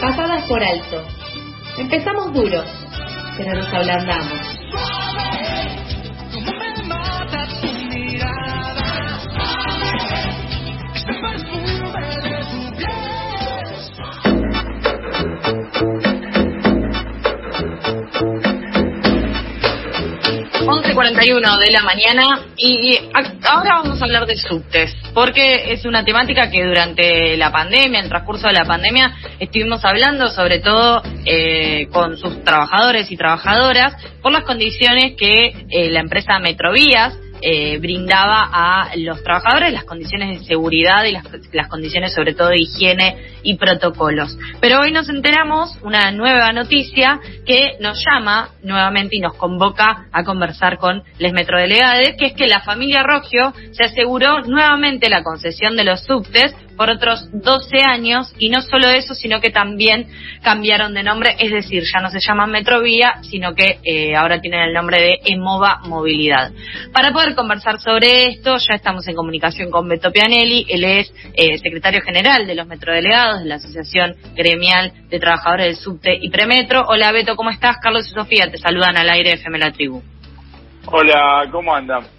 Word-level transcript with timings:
pasadas 0.00 0.42
por 0.44 0.62
alto. 0.62 1.02
Empezamos 1.78 2.32
duros, 2.32 2.64
pero 3.36 3.54
nos 3.54 3.72
ablandamos. 3.72 4.55
11.41 20.96 21.58
de 21.58 21.70
la 21.72 21.82
mañana 21.82 22.46
y 22.56 22.98
ahora 23.44 23.82
vamos 23.82 24.00
a 24.00 24.04
hablar 24.06 24.24
de 24.24 24.34
subtes, 24.36 24.96
porque 25.12 25.72
es 25.74 25.84
una 25.84 26.02
temática 26.06 26.50
que 26.50 26.64
durante 26.64 27.36
la 27.36 27.52
pandemia, 27.52 27.98
en 27.98 28.04
el 28.04 28.08
transcurso 28.08 28.46
de 28.46 28.54
la 28.54 28.64
pandemia, 28.64 29.14
estuvimos 29.38 29.84
hablando 29.84 30.28
sobre 30.30 30.60
todo 30.60 31.02
eh, 31.26 31.86
con 31.92 32.16
sus 32.16 32.42
trabajadores 32.42 33.10
y 33.10 33.16
trabajadoras 33.18 33.94
por 34.22 34.32
las 34.32 34.44
condiciones 34.44 35.16
que 35.18 35.66
eh, 35.68 35.90
la 35.90 36.00
empresa 36.00 36.38
Metrovías 36.38 37.12
eh, 37.42 37.78
brindaba 37.78 38.48
a 38.52 38.96
los 38.96 39.22
trabajadores 39.22 39.72
las 39.72 39.84
condiciones 39.84 40.40
de 40.40 40.46
seguridad 40.46 41.04
y 41.04 41.12
las, 41.12 41.24
las, 41.52 41.68
condiciones 41.68 42.14
sobre 42.14 42.34
todo 42.34 42.48
de 42.48 42.60
higiene 42.60 43.16
y 43.42 43.56
protocolos. 43.56 44.36
Pero 44.60 44.80
hoy 44.80 44.92
nos 44.92 45.08
enteramos 45.08 45.78
una 45.82 46.10
nueva 46.10 46.52
noticia 46.52 47.20
que 47.44 47.76
nos 47.80 48.02
llama 48.04 48.50
nuevamente 48.62 49.16
y 49.16 49.20
nos 49.20 49.34
convoca 49.34 50.06
a 50.12 50.24
conversar 50.24 50.78
con 50.78 51.02
les 51.18 51.32
metrodelegados, 51.32 52.12
que 52.18 52.26
es 52.26 52.32
que 52.34 52.46
la 52.46 52.60
familia 52.60 53.02
Rogio 53.02 53.52
se 53.72 53.84
aseguró 53.84 54.40
nuevamente 54.40 55.08
la 55.08 55.22
concesión 55.22 55.76
de 55.76 55.84
los 55.84 56.02
subtes 56.04 56.54
por 56.76 56.90
otros 56.90 57.28
12 57.32 57.78
años 57.84 58.32
y 58.38 58.48
no 58.48 58.60
solo 58.60 58.88
eso, 58.88 59.14
sino 59.14 59.40
que 59.40 59.50
también 59.50 60.06
cambiaron 60.42 60.94
de 60.94 61.02
nombre, 61.02 61.36
es 61.38 61.50
decir, 61.50 61.82
ya 61.84 62.00
no 62.00 62.10
se 62.10 62.20
llaman 62.20 62.50
Metrovía, 62.50 63.14
sino 63.22 63.54
que 63.54 63.78
eh, 63.82 64.14
ahora 64.14 64.40
tienen 64.40 64.60
el 64.60 64.72
nombre 64.72 65.00
de 65.00 65.18
Emova 65.24 65.80
Movilidad. 65.84 66.52
Para 66.92 67.12
poder 67.12 67.34
conversar 67.34 67.80
sobre 67.80 68.28
esto, 68.28 68.56
ya 68.58 68.74
estamos 68.74 69.06
en 69.08 69.16
comunicación 69.16 69.70
con 69.70 69.88
Beto 69.88 70.12
Pianelli, 70.12 70.66
él 70.68 70.84
es 70.84 71.12
eh, 71.34 71.58
secretario 71.58 72.02
general 72.02 72.46
de 72.46 72.54
los 72.54 72.66
metrodelegados 72.66 73.40
de 73.40 73.46
la 73.46 73.56
Asociación 73.56 74.16
Gremial 74.34 74.92
de 75.08 75.18
Trabajadores 75.18 75.66
del 75.66 75.76
Subte 75.76 76.18
y 76.20 76.30
Premetro. 76.30 76.84
Hola 76.88 77.12
Beto, 77.12 77.36
¿cómo 77.36 77.50
estás? 77.50 77.76
Carlos 77.82 78.08
y 78.08 78.14
Sofía 78.14 78.50
te 78.50 78.58
saludan 78.58 78.96
al 78.96 79.08
aire 79.08 79.32
FM 79.34 79.58
La 79.58 79.72
Tribu. 79.72 80.02
Hola, 80.86 81.48
¿cómo 81.50 81.74
andan? 81.74 82.15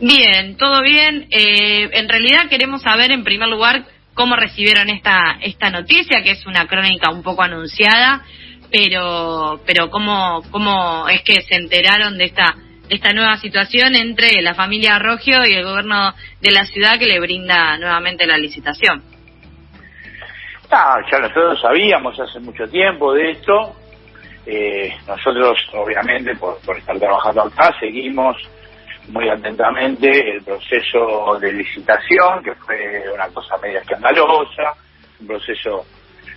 Bien, 0.00 0.56
todo 0.56 0.82
bien. 0.82 1.26
Eh, 1.30 1.88
en 1.92 2.08
realidad 2.08 2.48
queremos 2.50 2.82
saber 2.82 3.10
en 3.12 3.24
primer 3.24 3.48
lugar 3.48 3.84
cómo 4.14 4.36
recibieron 4.36 4.90
esta 4.90 5.38
esta 5.40 5.70
noticia, 5.70 6.22
que 6.22 6.32
es 6.32 6.46
una 6.46 6.66
crónica 6.66 7.10
un 7.10 7.22
poco 7.22 7.42
anunciada, 7.42 8.22
pero 8.70 9.60
pero 9.64 9.90
cómo 9.90 10.42
cómo 10.50 11.08
es 11.08 11.22
que 11.22 11.40
se 11.42 11.56
enteraron 11.56 12.18
de 12.18 12.24
esta 12.24 12.54
esta 12.90 13.12
nueva 13.12 13.38
situación 13.38 13.96
entre 13.96 14.42
la 14.42 14.54
familia 14.54 14.98
Rogio 14.98 15.44
y 15.46 15.54
el 15.54 15.64
gobierno 15.64 16.12
de 16.40 16.50
la 16.50 16.66
ciudad 16.66 16.98
que 16.98 17.06
le 17.06 17.18
brinda 17.18 17.78
nuevamente 17.78 18.26
la 18.26 18.36
licitación. 18.36 19.02
Ah, 20.70 20.98
ya 21.10 21.18
nosotros 21.18 21.60
sabíamos 21.60 22.18
hace 22.20 22.38
mucho 22.40 22.66
tiempo 22.68 23.12
de 23.14 23.30
esto. 23.30 23.76
Eh, 24.44 24.92
nosotros, 25.08 25.58
obviamente, 25.74 26.36
por, 26.36 26.60
por 26.60 26.76
estar 26.76 26.98
trabajando 26.98 27.42
acá, 27.42 27.74
seguimos 27.80 28.36
muy 29.08 29.28
atentamente 29.28 30.36
el 30.36 30.42
proceso 30.42 31.38
de 31.40 31.52
licitación, 31.52 32.42
que 32.42 32.54
fue 32.54 33.04
una 33.12 33.28
cosa 33.28 33.56
media 33.58 33.80
escandalosa, 33.80 34.74
un 35.20 35.26
proceso 35.26 35.86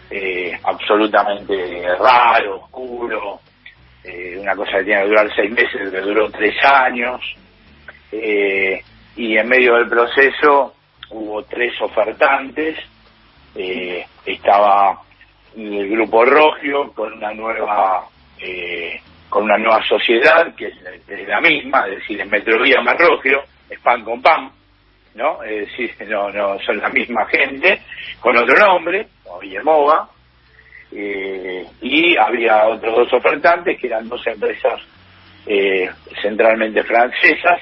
eh, 0.09 0.57
absolutamente 0.63 1.81
raro, 1.97 2.61
oscuro, 2.63 3.39
eh, 4.03 4.37
una 4.39 4.55
cosa 4.55 4.77
que 4.77 4.85
tiene 4.85 5.01
que 5.01 5.07
durar 5.09 5.35
seis 5.35 5.51
meses, 5.51 5.91
que 5.91 6.01
duró 6.01 6.29
tres 6.31 6.55
años, 6.63 7.21
eh, 8.11 8.81
y 9.15 9.37
en 9.37 9.47
medio 9.47 9.75
del 9.75 9.89
proceso 9.89 10.73
hubo 11.11 11.43
tres 11.43 11.73
ofertantes, 11.81 12.77
estaba 14.25 15.01
el 15.57 15.89
grupo 15.89 16.23
Rogio 16.23 16.93
con 16.93 17.11
una 17.13 17.33
nueva 17.33 18.07
eh, 18.39 19.01
con 19.29 19.43
una 19.43 19.57
nueva 19.57 19.83
sociedad 19.85 20.53
que 20.55 20.67
es, 20.67 21.27
la 21.27 21.41
misma, 21.41 21.87
es 21.87 21.97
decir, 21.97 22.19
en 22.19 22.29
Metrovía 22.29 22.81
Marrogio, 22.81 23.43
es 23.69 23.79
pan 23.79 24.03
con 24.03 24.21
pan, 24.21 24.51
¿no? 25.15 25.43
Es 25.43 25.67
decir, 25.67 25.95
no, 26.07 26.29
no 26.31 26.59
son 26.59 26.79
la 26.79 26.89
misma 26.89 27.25
gente, 27.27 27.81
con 28.19 28.35
otro 28.37 28.57
nombre, 28.57 29.07
como 29.23 29.39
Villemova, 29.39 30.09
eh, 30.91 31.65
y 31.81 32.17
había 32.17 32.67
otros 32.67 32.95
dos 32.95 33.13
ofertantes 33.13 33.79
que 33.79 33.87
eran 33.87 34.09
dos 34.09 34.25
empresas 34.25 34.81
eh, 35.45 35.89
centralmente 36.21 36.83
francesas 36.83 37.61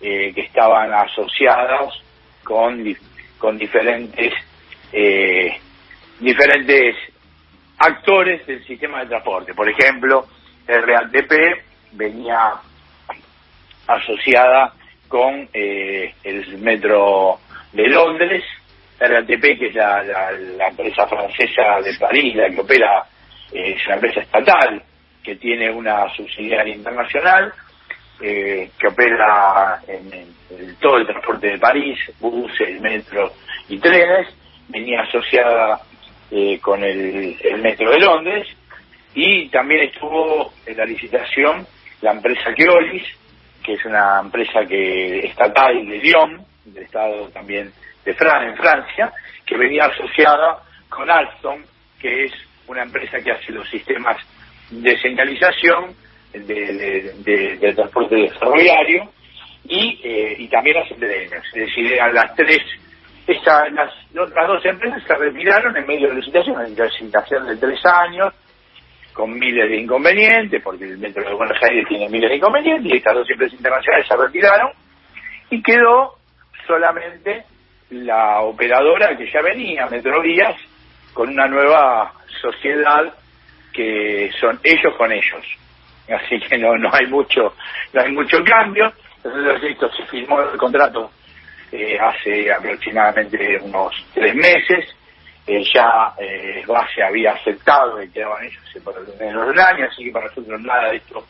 eh, 0.00 0.32
que 0.34 0.42
estaban 0.42 0.92
asociadas 0.92 1.94
con, 2.42 2.84
con 3.38 3.56
diferentes 3.56 4.32
eh, 4.92 5.58
diferentes 6.20 6.96
actores 7.78 8.46
del 8.46 8.64
sistema 8.64 9.00
de 9.00 9.06
transporte. 9.06 9.54
Por 9.54 9.68
ejemplo, 9.68 10.26
RATP 10.66 11.32
venía 11.92 12.52
asociada 13.86 14.72
con 15.08 15.48
eh, 15.52 16.12
el 16.24 16.58
metro 16.58 17.38
de 17.72 17.88
Londres, 17.88 18.42
RATP 18.98 19.58
que 19.58 19.66
es 19.68 19.74
la, 19.74 20.32
empresa 20.68 21.06
francesa 21.06 21.80
de 21.82 21.94
París, 21.98 22.34
la 22.34 22.50
que 22.50 22.60
opera, 22.60 23.04
eh, 23.52 23.74
es 23.76 23.86
una 23.86 23.94
empresa 23.96 24.20
estatal 24.20 24.82
que 25.22 25.36
tiene 25.36 25.70
una 25.70 26.08
subsidiaria 26.14 26.74
internacional, 26.74 27.52
eh, 28.20 28.70
que 28.78 28.88
opera 28.88 29.80
en, 29.86 30.34
todo 30.80 30.98
el 30.98 31.06
transporte 31.06 31.48
de 31.48 31.58
París, 31.58 31.98
buses, 32.18 32.80
metro 32.80 33.32
y 33.68 33.78
trenes, 33.78 34.28
venía 34.68 35.02
asociada 35.02 35.80
con 36.60 36.82
el 36.82 37.36
metro 37.62 37.90
de 37.90 38.00
Londres, 38.00 38.48
y 39.16 39.48
también 39.48 39.84
estuvo 39.84 40.52
en 40.66 40.76
la 40.76 40.84
licitación 40.84 41.66
la 42.02 42.12
empresa 42.12 42.52
Keolis, 42.54 43.02
que 43.64 43.72
es 43.72 43.84
una 43.86 44.20
empresa 44.20 44.60
que 44.68 45.20
estatal 45.20 45.74
de 45.86 45.98
Lyon, 45.98 46.44
del 46.66 46.84
estado 46.84 47.30
también 47.30 47.72
de 48.04 48.12
Fran, 48.12 48.46
en 48.46 48.56
Francia, 48.56 49.10
que 49.46 49.56
venía 49.56 49.86
asociada 49.86 50.62
con 50.90 51.10
Alstom, 51.10 51.62
que 51.98 52.24
es 52.24 52.32
una 52.68 52.82
empresa 52.82 53.18
que 53.20 53.32
hace 53.32 53.52
los 53.52 53.66
sistemas 53.70 54.18
de 54.70 54.98
señalización 54.98 55.94
de, 56.34 57.14
de, 57.58 57.72
transporte 57.72 58.28
ferroviario 58.38 59.10
y, 59.64 59.98
eh, 60.04 60.36
y 60.40 60.48
también 60.48 60.76
hace 60.76 60.94
trenes. 60.94 61.32
Es 61.32 61.52
decir, 61.54 61.90
eran 61.90 62.12
las 62.12 62.34
tres, 62.34 62.60
esa, 63.26 63.66
las, 63.70 63.94
otras 64.14 64.46
dos 64.46 64.64
empresas 64.66 65.02
se 65.06 65.14
retiraron 65.14 65.74
en 65.74 65.86
medio 65.86 66.08
de 66.08 66.14
la 66.14 66.20
licitación, 66.20 66.60
en 66.60 66.74
licitación 66.76 67.46
de 67.46 67.56
tres 67.56 67.80
años, 67.86 68.34
con 69.16 69.32
miles 69.38 69.70
de 69.70 69.78
inconvenientes, 69.78 70.62
porque 70.62 70.84
el 70.84 70.98
metro 70.98 71.24
de 71.24 71.34
Buenos 71.34 71.56
Aires 71.62 71.86
tiene 71.88 72.08
miles 72.10 72.28
de 72.28 72.36
inconvenientes, 72.36 72.92
y 72.92 72.96
estas 72.98 73.14
dos 73.14 73.30
empresas 73.30 73.58
internacionales 73.58 74.06
se 74.06 74.16
retiraron, 74.16 74.70
y 75.48 75.62
quedó 75.62 76.16
solamente 76.66 77.44
la 77.90 78.42
operadora 78.42 79.16
que 79.16 79.30
ya 79.32 79.40
venía, 79.40 79.86
Metrovías, 79.86 80.54
con 81.14 81.30
una 81.30 81.46
nueva 81.46 82.12
sociedad 82.42 83.14
que 83.72 84.30
son 84.38 84.60
ellos 84.62 84.94
con 84.98 85.10
ellos. 85.10 85.46
Así 86.08 86.38
que 86.40 86.58
no, 86.58 86.76
no 86.76 86.90
hay 86.92 87.06
mucho, 87.06 87.54
no 87.94 88.00
hay 88.02 88.12
mucho 88.12 88.44
cambio. 88.44 88.92
Entonces 89.24 89.70
esto 89.70 89.90
se 89.92 90.04
firmó 90.06 90.40
el 90.42 90.58
contrato 90.58 91.10
eh, 91.72 91.98
hace 91.98 92.52
aproximadamente 92.52 93.58
unos 93.62 93.94
tres 94.14 94.34
meses 94.34 94.95
eh, 95.46 95.62
ya 95.72 96.12
eh, 96.18 96.64
base 96.66 97.02
había 97.02 97.32
aceptado 97.32 97.98
que 97.98 98.10
quedaban 98.10 98.44
ellos 98.44 98.62
por 98.82 98.94
menos 99.18 99.46
de 99.46 99.52
un 99.52 99.60
año, 99.60 99.86
así 99.86 100.04
que 100.04 100.10
para 100.10 100.26
nosotros 100.26 100.60
nada 100.60 100.90
de 100.90 100.96
esto 100.96 101.24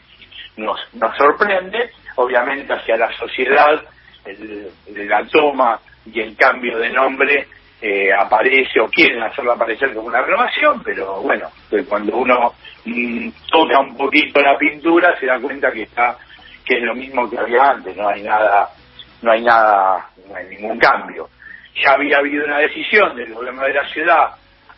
nos, 0.57 0.81
nos 0.95 1.17
sorprende. 1.17 1.91
Obviamente 2.17 2.73
hacia 2.73 2.97
la 2.97 3.13
sociedad 3.13 3.83
el, 4.25 4.71
la 5.07 5.25
toma 5.27 5.79
y 6.07 6.21
el 6.21 6.35
cambio 6.35 6.79
de 6.79 6.91
nombre 6.91 7.47
eh, 7.81 8.09
aparece 8.19 8.81
o 8.81 8.89
quieren 8.89 9.23
hacerlo 9.23 9.53
aparecer 9.53 9.93
como 9.93 10.09
una 10.09 10.23
renovación, 10.23 10.83
pero 10.83 11.21
bueno, 11.21 11.51
cuando 11.87 12.17
uno 12.17 12.55
mm, 12.87 13.29
toca 13.51 13.81
un 13.81 13.97
poquito 13.99 14.41
la 14.41 14.57
pintura 14.57 15.15
se 15.21 15.27
da 15.27 15.39
cuenta 15.39 15.71
que 15.71 15.83
está 15.83 16.17
que 16.65 16.79
es 16.79 16.83
lo 16.83 16.95
mismo 16.95 17.29
que 17.29 17.39
había 17.39 17.71
antes, 17.71 17.95
no 17.97 18.09
hay 18.09 18.23
nada, 18.23 18.71
no 19.23 19.31
hay 19.31 19.43
nada, 19.43 20.09
no 20.27 20.35
hay 20.35 20.49
ningún 20.49 20.79
cambio 20.79 21.29
ya 21.82 21.93
había 21.93 22.19
habido 22.19 22.44
una 22.44 22.58
decisión 22.58 23.17
del 23.17 23.32
gobierno 23.32 23.62
de 23.62 23.75
la 23.75 23.88
ciudad 23.88 24.31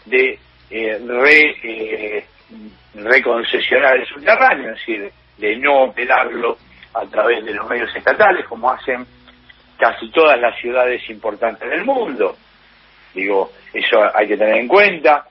de 0.04 0.38
eh, 0.70 1.00
re, 1.06 1.56
eh, 1.62 2.24
reconcesionar 2.94 3.96
el 3.96 4.06
subterráneo, 4.06 4.72
es 4.72 4.78
decir, 4.78 5.10
de 5.36 5.56
no 5.56 5.84
operarlo 5.84 6.58
a 6.94 7.06
través 7.06 7.44
de 7.44 7.54
los 7.54 7.68
medios 7.68 7.94
estatales, 7.94 8.44
como 8.46 8.70
hacen 8.70 9.06
casi 9.78 10.10
todas 10.10 10.38
las 10.40 10.58
ciudades 10.60 11.08
importantes 11.08 11.68
del 11.68 11.84
mundo. 11.84 12.36
Digo, 13.14 13.52
eso 13.72 13.98
hay 14.14 14.28
que 14.28 14.36
tener 14.36 14.56
en 14.56 14.68
cuenta. 14.68 15.26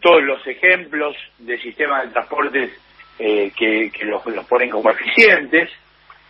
todos 0.00 0.22
los 0.22 0.46
ejemplos 0.46 1.14
de 1.38 1.58
sistemas 1.58 2.04
de 2.04 2.12
transportes 2.12 2.70
eh, 3.18 3.52
que, 3.54 3.90
los, 4.04 4.22
ponen 4.46 4.70
como 4.70 4.90
eficientes, 4.90 5.70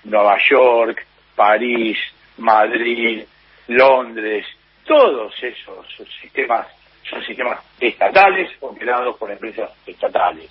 Nueva 0.04 0.38
York, 0.48 1.06
París, 1.36 1.96
Madrid, 2.38 3.22
Londres, 3.68 4.44
todos 4.90 5.32
esos 5.40 5.86
sistemas 6.20 6.66
son 7.08 7.24
sistemas 7.24 7.60
estatales 7.78 8.50
operados 8.58 9.16
por 9.16 9.30
empresas 9.30 9.70
estatales. 9.86 10.50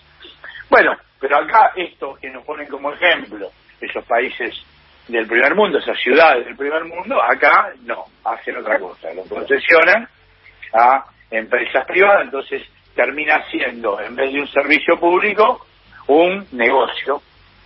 Bueno, 0.70 0.96
pero 1.20 1.40
acá 1.40 1.74
estos 1.76 2.18
que 2.20 2.30
nos 2.30 2.46
ponen 2.46 2.66
como 2.68 2.94
ejemplo, 2.94 3.52
esos 3.82 4.06
países 4.06 4.56
del 5.10 5.28
primer 5.28 5.56
mundo, 5.56 5.80
esas 5.80 6.00
ciudades 6.00 6.46
del 6.46 6.56
primer 6.56 6.86
mundo, 6.86 7.22
acá 7.22 7.74
no, 7.82 8.06
hacen 8.24 8.56
otra 8.56 8.80
cosa, 8.80 9.14
lo 9.14 9.24
concesionan 9.24 10.08
a 10.74 11.04
empresas 11.30 11.86
privadas, 11.86 12.24
entonces 12.24 12.64
termina 12.96 13.44
siendo, 13.52 14.00
en 14.00 14.16
vez 14.16 14.32
de 14.32 14.40
un 14.40 14.48
servicio 14.48 14.98
público, 14.98 15.68
un 16.08 16.48
negocio. 16.54 17.22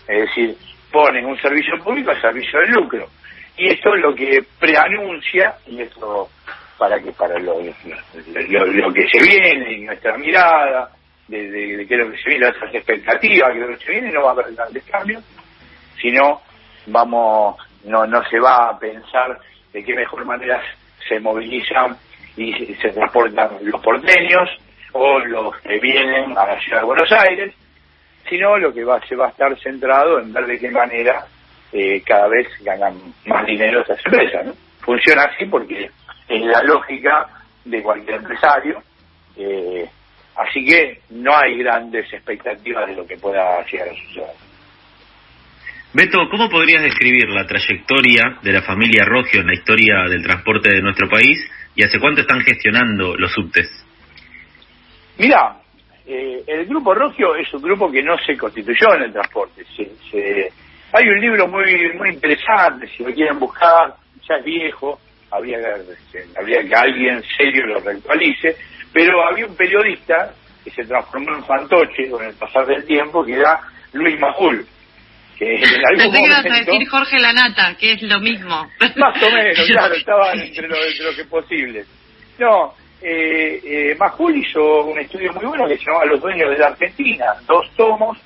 Es 0.08 0.22
decir, 0.22 0.58
ponen 0.92 1.24
un 1.26 1.40
servicio 1.40 1.78
público 1.84 2.10
al 2.10 2.22
servicio 2.22 2.60
del 2.62 2.72
lucro. 2.72 3.08
Y 3.58 3.70
esto 3.70 3.94
es 3.94 4.02
lo 4.02 4.16
que 4.16 4.44
preanuncia, 4.60 5.58
y 5.68 5.80
esto 5.80 6.30
para 6.78 7.00
que 7.00 7.12
para 7.12 7.38
lo, 7.40 7.60
lo, 7.62 8.94
que 8.94 9.08
se 9.12 9.24
viene, 9.24 9.74
y 9.74 9.82
nuestra 9.82 10.18
mirada, 10.18 10.90
de, 11.28 11.50
de, 11.50 11.88
qué 11.88 11.96
es 11.96 12.00
lo 12.00 12.12
que 12.12 12.18
se 12.18 12.30
viene, 12.30 12.52
las 12.52 12.74
expectativas, 12.74 13.54
que 13.54 13.60
lo 13.60 13.68
que 13.68 13.86
se 13.86 13.92
viene, 13.92 14.12
no 14.12 14.24
va 14.24 14.30
a 14.30 14.34
haber 14.34 14.54
grandes 14.54 14.84
cambios, 14.86 15.24
sino 16.02 16.42
vamos, 16.88 17.58
no, 17.86 18.06
no 18.06 18.24
se 18.30 18.40
va 18.40 18.70
a 18.70 18.80
pensar 18.80 19.40
de 19.72 19.84
qué 19.84 19.94
mejor 19.96 20.26
manera 20.26 20.62
se 21.08 21.20
movilizan 21.20 21.96
y 22.36 22.54
se 22.76 22.90
transportan 22.90 23.58
los 23.62 23.82
porteños 23.82 24.50
o 24.94 25.20
los 25.20 25.56
que 25.58 25.80
vienen 25.80 26.38
a 26.38 26.46
la 26.46 26.60
ciudad 26.60 26.80
de 26.80 26.86
Buenos 26.86 27.12
Aires, 27.12 27.54
sino 28.30 28.58
lo 28.58 28.74
que 28.74 28.84
va, 28.84 29.00
se 29.08 29.16
va 29.16 29.28
a 29.28 29.30
estar 29.30 29.58
centrado 29.60 30.20
en 30.20 30.32
ver 30.34 30.46
de 30.46 30.60
qué 30.60 30.70
manera 30.70 31.26
eh, 31.72 32.02
cada 32.06 32.28
vez 32.28 32.48
ganan 32.62 32.96
más 33.26 33.46
dinero 33.46 33.82
estas 33.82 34.00
empresas. 34.06 34.56
Funciona 34.82 35.24
así 35.24 35.46
porque 35.46 35.90
es 36.28 36.42
la 36.42 36.64
lógica 36.64 37.28
de 37.66 37.82
cualquier 37.82 38.16
empresario, 38.16 38.82
eh, 39.38 39.90
así 40.36 40.66
que 40.66 41.02
no 41.12 41.36
hay 41.36 41.58
grandes 41.58 42.12
expectativas 42.12 42.88
de 42.88 42.96
lo 42.96 43.06
que 43.06 43.18
pueda 43.18 43.66
llegar 43.66 43.90
a 43.90 43.96
suceder. 43.96 44.36
Beto, 45.94 46.28
¿cómo 46.32 46.50
podrías 46.50 46.82
describir 46.82 47.30
la 47.30 47.46
trayectoria 47.46 48.40
de 48.42 48.52
la 48.52 48.64
familia 48.64 49.06
Rogio 49.06 49.42
en 49.42 49.48
la 49.48 49.54
historia 49.54 50.04
del 50.10 50.24
transporte 50.24 50.74
de 50.74 50.82
nuestro 50.82 51.08
país 51.08 51.38
y 51.76 51.84
hace 51.84 52.00
cuánto 52.00 52.22
están 52.22 52.42
gestionando 52.42 53.16
los 53.16 53.32
subtes? 53.32 53.70
Mira, 55.20 55.58
eh, 56.08 56.44
el 56.48 56.66
grupo 56.66 56.96
Rogio 56.96 57.36
es 57.36 57.54
un 57.54 57.62
grupo 57.62 57.92
que 57.92 58.02
no 58.02 58.18
se 58.18 58.36
constituyó 58.36 58.96
en 58.96 59.04
el 59.04 59.14
transporte. 59.14 59.64
hay 60.92 61.08
un 61.08 61.22
libro 61.22 61.48
muy 61.48 61.94
muy 61.96 62.10
interesante, 62.10 62.88
si 62.88 63.04
lo 63.04 63.14
quieren 63.14 63.38
buscar, 63.38 63.96
ya 64.28 64.36
es 64.36 64.44
viejo, 64.44 65.00
habría, 65.34 65.58
habría 66.38 66.68
que 66.68 66.76
alguien 66.76 67.22
serio 67.38 67.66
lo 67.66 67.80
reactualice, 67.80 68.56
pero 68.94 69.26
había 69.28 69.46
un 69.46 69.56
periodista 69.56 70.34
que 70.64 70.72
se 70.72 70.84
transformó 70.86 71.36
en 71.36 71.44
fantoche 71.44 72.10
con 72.10 72.24
el 72.24 72.34
pasar 72.36 72.66
del 72.66 72.86
tiempo, 72.86 73.26
que 73.26 73.34
era 73.34 73.60
Luis 73.94 74.20
Majul. 74.20 74.66
Que 75.38 75.56
en 75.56 75.64
algún 75.86 76.12
Pensé 76.12 76.18
que 76.20 76.28
ibas 76.28 76.46
a 76.46 76.72
decir 76.72 76.88
Jorge 76.88 77.20
Lanata, 77.20 77.76
que 77.76 77.94
es 77.94 78.02
lo 78.04 78.20
mismo. 78.20 78.68
Más 78.96 79.24
o 79.24 79.32
menos, 79.32 79.68
claro, 79.68 79.96
estaban 79.96 80.40
entre 80.40 80.68
lo, 80.68 80.76
entre 80.76 81.06
lo 81.06 81.16
que 81.16 81.22
es 81.22 81.28
posible. 81.28 81.86
No, 82.38 82.74
eh, 83.02 83.60
eh, 83.64 83.96
Majul 84.00 84.38
hizo 84.38 84.86
un 84.86 85.00
estudio 85.00 85.34
muy 85.34 85.46
bueno 85.46 85.68
que 85.68 85.78
se 85.78 85.86
llamaba 85.86 86.06
Los 86.06 86.22
Dueños 86.22 86.50
de 86.52 86.58
la 86.58 86.68
Argentina, 86.68 87.26
dos 87.48 87.70
tomos, 87.76 88.18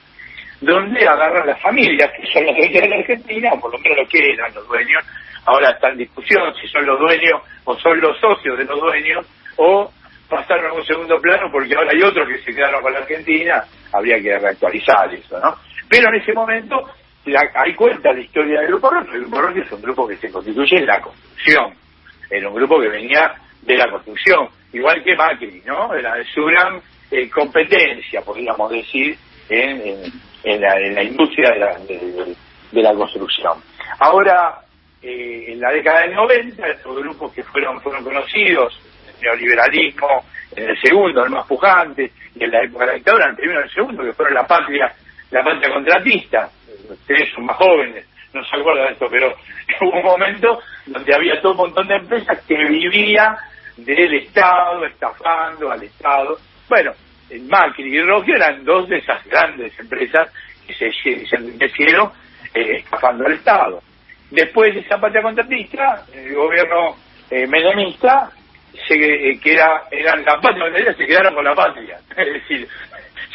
donde 0.61 1.07
agarran 1.07 1.47
las 1.47 1.61
familias 1.61 2.09
que 2.15 2.27
son 2.31 2.45
los 2.45 2.55
dueños 2.55 2.81
de 2.81 2.89
la 2.89 2.95
Argentina, 2.97 3.49
o 3.53 3.59
por 3.59 3.71
lo 3.71 3.79
menos 3.79 3.97
lo 3.99 4.07
que 4.07 4.19
eran 4.19 4.53
los 4.53 4.67
dueños, 4.67 5.03
ahora 5.47 5.71
está 5.71 5.89
en 5.89 5.97
discusión 5.97 6.53
si 6.61 6.67
son 6.67 6.85
los 6.85 6.99
dueños 6.99 7.41
o 7.63 7.75
son 7.79 7.99
los 7.99 8.19
socios 8.19 8.57
de 8.57 8.65
los 8.65 8.79
dueños, 8.79 9.25
o 9.55 9.91
pasaron 10.29 10.71
a 10.71 10.73
un 10.73 10.85
segundo 10.85 11.19
plano 11.19 11.49
porque 11.51 11.73
ahora 11.73 11.91
hay 11.93 12.01
otros 12.01 12.27
que 12.27 12.37
se 12.39 12.53
quedaron 12.53 12.81
con 12.81 12.93
la 12.93 12.99
Argentina, 12.99 13.63
habría 13.93 14.21
que 14.21 14.37
reactualizar 14.37 15.13
eso, 15.13 15.39
¿no? 15.39 15.55
Pero 15.89 16.09
en 16.09 16.21
ese 16.21 16.33
momento, 16.33 16.83
hay 17.55 17.73
cuenta 17.73 18.11
la 18.11 18.19
historia 18.19 18.59
del 18.59 18.67
Grupo 18.67 18.89
Rojo, 18.89 19.13
el 19.13 19.21
Grupo 19.21 19.41
Rojo 19.41 19.59
es 19.59 19.71
un 19.71 19.81
grupo 19.81 20.07
que 20.07 20.17
se 20.17 20.31
constituye 20.31 20.77
en 20.77 20.85
la 20.85 21.01
construcción, 21.01 21.73
era 22.29 22.49
un 22.49 22.55
grupo 22.55 22.79
que 22.81 22.89
venía 22.89 23.33
de 23.61 23.77
la 23.77 23.89
construcción, 23.89 24.49
igual 24.73 25.01
que 25.03 25.15
Macri, 25.15 25.61
¿no? 25.65 25.93
Era 25.93 26.15
su 26.33 26.43
gran 26.43 26.81
eh, 27.09 27.29
competencia, 27.29 28.21
podríamos 28.21 28.69
decir, 28.69 29.17
en, 29.49 30.11
en, 30.43 30.61
la, 30.61 31.03
industria 31.03 31.51
de 31.51 31.59
la, 31.59 31.79
de, 31.79 32.81
la 32.81 32.93
construcción. 32.93 33.53
Ahora, 33.99 34.59
eh, 35.01 35.45
en 35.49 35.59
la 35.59 35.71
década 35.71 36.01
del 36.01 36.15
90, 36.15 36.67
estos 36.67 36.97
grupos 36.97 37.33
que 37.33 37.43
fueron, 37.43 37.79
fueron 37.81 38.03
conocidos, 38.03 38.79
el 39.07 39.21
neoliberalismo, 39.21 40.25
en 40.55 40.69
el 40.69 40.81
segundo, 40.81 41.23
el 41.23 41.31
más 41.31 41.45
pujante, 41.45 42.11
y 42.35 42.43
en 42.43 42.51
la 42.51 42.63
época 42.63 42.85
de 42.85 42.91
la 42.91 42.95
dictadura, 42.95 43.29
el 43.29 43.35
primero 43.35 43.61
y 43.61 43.63
el 43.63 43.71
segundo, 43.71 44.03
que 44.03 44.13
fueron 44.13 44.33
la 44.33 44.47
patria, 44.47 44.93
la 45.31 45.43
patria 45.43 45.73
contratista, 45.73 46.49
ustedes 46.89 47.33
son 47.33 47.45
más 47.45 47.57
jóvenes, 47.57 48.05
no 48.33 48.43
se 48.43 48.55
acuerdan 48.55 48.87
de 48.87 48.93
esto, 48.93 49.07
pero 49.09 49.33
hubo 49.81 49.97
un 49.97 50.03
momento 50.03 50.59
donde 50.85 51.15
había 51.15 51.41
todo 51.41 51.51
un 51.53 51.57
montón 51.57 51.87
de 51.87 51.95
empresas 51.95 52.39
que 52.47 52.55
vivían 52.55 53.35
del 53.77 54.13
Estado, 54.15 54.85
estafando 54.85 55.71
al 55.71 55.83
Estado. 55.83 56.37
Bueno, 56.67 56.91
Macri 57.47 57.95
y 57.95 58.01
Rogio 58.01 58.35
eran 58.35 58.63
dos 58.63 58.87
de 58.89 58.97
esas 58.97 59.23
grandes 59.25 59.77
empresas 59.79 60.31
que 60.65 60.73
se, 60.73 60.91
se 60.91 61.35
eh, 62.53 62.77
estafando 62.77 63.25
al 63.25 63.33
Estado. 63.33 63.81
Después 64.31 64.73
de 64.73 64.81
esa 64.81 64.99
patria 64.99 65.21
contratista, 65.21 66.03
el 66.13 66.35
gobierno 66.35 66.95
eh, 67.29 67.47
se, 68.87 68.95
eh, 68.95 69.39
que 69.39 69.53
era, 69.53 69.83
eran 69.91 70.23
la 70.23 70.39
patria 70.39 70.93
se 70.93 71.05
quedaron 71.05 71.33
con 71.33 71.45
la 71.45 71.55
patria. 71.55 71.97
Es 72.17 72.33
decir, 72.33 72.67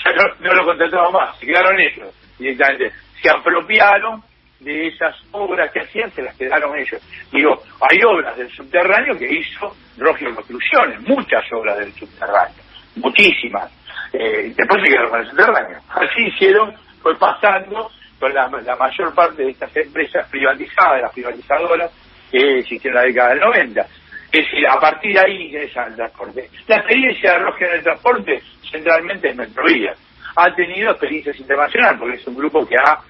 ya 0.04 0.12
no, 0.40 0.54
lo 0.54 0.64
contrataban 0.64 1.12
más, 1.12 1.38
se 1.38 1.46
quedaron 1.46 1.80
ellos 1.80 2.14
directamente. 2.38 2.92
Se 3.22 3.30
apropiaron 3.30 4.22
de 4.60 4.88
esas 4.88 5.16
obras 5.32 5.70
que 5.72 5.80
hacían 5.80 6.10
se 6.12 6.22
las 6.22 6.36
quedaron 6.36 6.78
ellos. 6.78 7.00
Digo, 7.32 7.62
hay 7.80 7.98
obras 8.04 8.36
del 8.36 8.50
subterráneo 8.50 9.18
que 9.18 9.32
hizo 9.32 9.74
Rogio 9.98 10.34
Construcciones, 10.34 11.00
muchas 11.00 11.44
obras 11.52 11.78
del 11.78 11.92
subterráneo, 11.94 12.62
muchísimas. 12.96 13.70
Eh, 14.12 14.52
después 14.56 14.82
se 14.82 14.90
quedaron 14.90 15.10
con 15.10 15.20
el 15.20 15.30
subterráneo. 15.30 15.78
Así 15.88 16.26
hicieron, 16.26 16.74
fue 17.02 17.18
pasando 17.18 17.90
con 18.22 18.32
la, 18.32 18.76
mayor 18.76 19.12
parte 19.16 19.42
de 19.42 19.50
estas 19.50 19.76
empresas 19.76 20.28
privatizadas, 20.28 21.02
las 21.02 21.12
privatizadoras, 21.12 21.90
que 22.30 22.58
existieron 22.60 22.98
en 22.98 23.02
la 23.02 23.08
década 23.08 23.28
del 23.30 23.40
90. 23.40 23.80
Es 23.80 24.44
decir, 24.44 24.68
a 24.68 24.78
partir 24.78 25.12
de 25.12 25.20
ahí 25.20 25.46
ingresa 25.48 25.86
el 25.86 25.96
transporte. 25.96 26.48
La 26.68 26.76
experiencia 26.76 27.32
de 27.32 27.38
Rogio 27.40 27.66
en 27.66 27.72
el 27.74 27.82
transporte 27.82 28.42
centralmente 28.70 29.28
es 29.28 29.36
Metrovía. 29.36 29.92
Ha 30.36 30.54
tenido 30.54 30.92
experiencias 30.92 31.36
internacionales 31.40 31.98
porque 31.98 32.16
es 32.16 32.26
un 32.28 32.36
grupo 32.36 32.64
que 32.64 32.76
ha 32.76 33.00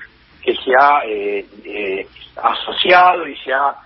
que 0.43 0.55
se 0.55 0.73
ha 0.77 1.03
eh, 1.07 1.45
eh, 1.63 2.07
asociado 2.43 3.29
y 3.29 3.37
se 3.37 3.53
ha, 3.53 3.77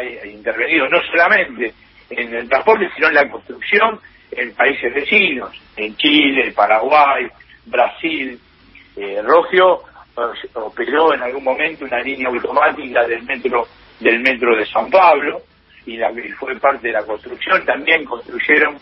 eh, 0.00 0.32
intervenido 0.32 0.88
no 0.88 0.98
solamente 1.02 1.74
en 2.08 2.34
el 2.34 2.48
transporte, 2.48 2.88
sino 2.96 3.08
en 3.08 3.14
la 3.14 3.30
construcción 3.30 4.00
en 4.32 4.54
países 4.54 4.94
vecinos, 4.94 5.52
en 5.76 5.94
Chile, 5.96 6.52
Paraguay, 6.52 7.28
Brasil. 7.66 8.40
Rogio 9.22 9.82
operó 10.54 11.14
en 11.14 11.22
algún 11.22 11.44
momento 11.44 11.84
una 11.84 12.00
línea 12.00 12.28
automática 12.28 13.06
del 13.06 13.22
metro 13.22 13.66
del 14.00 14.20
metro 14.20 14.56
de 14.56 14.64
San 14.66 14.90
Pablo 14.90 15.42
y, 15.84 15.96
la, 15.96 16.10
fue 16.38 16.58
parte 16.58 16.88
de 16.88 16.94
la 16.94 17.02
construcción. 17.02 17.64
También 17.66 18.04
construyeron, 18.04 18.78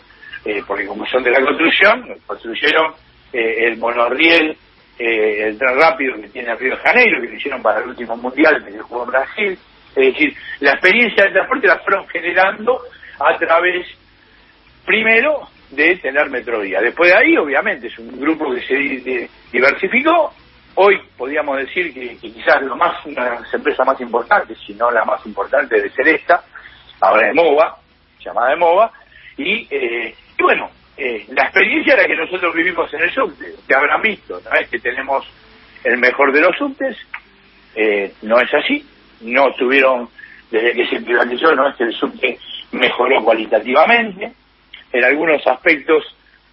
porque 0.66 0.87
como 0.87 1.04
son 1.06 1.23
de 1.25 1.30
la 1.32 1.40
construcción, 1.40 2.04
construyeron 2.26 2.92
el 3.32 3.76
monorriel 3.78 4.56
eh, 4.99 5.47
el 5.47 5.58
tren 5.58 5.78
rápido 5.78 6.20
que 6.20 6.28
tiene 6.28 6.56
Río 6.56 6.75
de 6.75 6.82
Janeiro, 6.82 7.20
que 7.20 7.28
lo 7.28 7.35
hicieron 7.35 7.62
para 7.62 7.80
el 7.80 7.90
último 7.90 8.16
mundial 8.16 8.64
que 8.64 8.73
se 8.73 8.80
jugó 8.80 9.04
en 9.04 9.11
Brasil. 9.11 9.58
Es 9.94 10.12
decir, 10.12 10.35
la 10.58 10.73
experiencia 10.73 11.25
del 11.25 11.35
transporte 11.35 11.68
la 11.68 11.78
fueron 11.78 12.08
generando 12.08 12.80
a 13.20 13.38
través, 13.38 13.87
primero, 14.85 15.49
de 15.70 15.97
tener 15.99 16.28
Metrovía. 16.30 16.80
Después 16.80 17.12
de 17.12 17.16
ahí, 17.16 17.37
obviamente, 17.37 17.87
es 17.87 17.99
un 17.99 18.18
grupo 18.18 18.52
que 18.52 18.61
se 18.62 19.28
diversificó. 19.52 20.32
Hoy 20.80 20.97
podríamos 21.16 21.58
decir 21.58 21.92
que, 21.92 22.16
quizás 22.18 22.62
lo 22.62 22.76
más, 22.76 23.04
una 23.04 23.25
de 23.25 23.40
las 23.40 23.52
empresas 23.52 23.85
más 23.85 24.00
importantes, 24.00 24.56
si 24.64 24.75
no 24.75 24.92
la 24.92 25.04
más 25.04 25.26
importante, 25.26 25.82
de 25.82 25.90
ser 25.90 26.06
esta, 26.06 26.40
ahora 27.00 27.28
es 27.28 27.35
MOVA, 27.35 27.76
llamada 28.20 28.50
de 28.50 28.56
MOVA, 28.56 28.92
y, 29.37 29.66
eh, 29.68 30.14
y 30.38 30.40
bueno, 30.40 30.70
eh, 30.97 31.26
la 31.30 31.42
experiencia 31.42 31.94
era 31.94 32.04
que 32.04 32.14
nosotros 32.14 32.54
vivimos 32.54 32.94
en 32.94 33.02
el 33.02 33.11
subte, 33.12 33.56
que 33.66 33.75
habrán 33.75 34.02
visto, 34.02 34.40
¿no? 34.44 34.52
es 34.56 34.68
que 34.68 34.78
tenemos 34.78 35.26
el 35.82 35.99
mejor 35.99 36.32
de 36.32 36.42
los 36.42 36.56
subtes, 36.56 36.97
eh, 37.75 38.12
no 38.23 38.38
es 38.38 38.54
así, 38.54 38.87
no 39.23 39.52
tuvieron, 39.54 40.08
desde 40.49 40.75
que 40.75 40.87
se 40.87 41.00
privatizó, 41.00 41.56
no 41.56 41.70
es 41.70 41.75
que 41.75 41.85
el 41.85 41.92
subte 41.92 42.38
mejoró 42.70 43.25
cualitativamente, 43.25 44.32
en 44.92 45.04
algunos 45.04 45.44
aspectos 45.44 46.04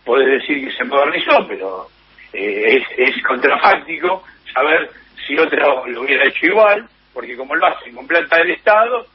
podés 0.04 0.42
decir 0.42 0.68
que 0.68 0.76
se 0.76 0.84
modernizó, 0.84 1.46
pero 1.48 1.90
eh, 2.36 2.84
es, 2.98 3.24
contrafáctico 3.24 4.24
saber 4.54 4.90
si 5.26 5.38
otro 5.38 5.88
lo 5.88 6.02
hubiera 6.02 6.28
hecho 6.28 6.48
igual, 6.48 6.88
porque 7.14 7.36
como 7.36 7.56
lo 7.56 7.66
hacen 7.66 7.96
con 7.96 8.06
plata 8.06 8.38
del 8.38 8.52
Estado, 8.52 9.06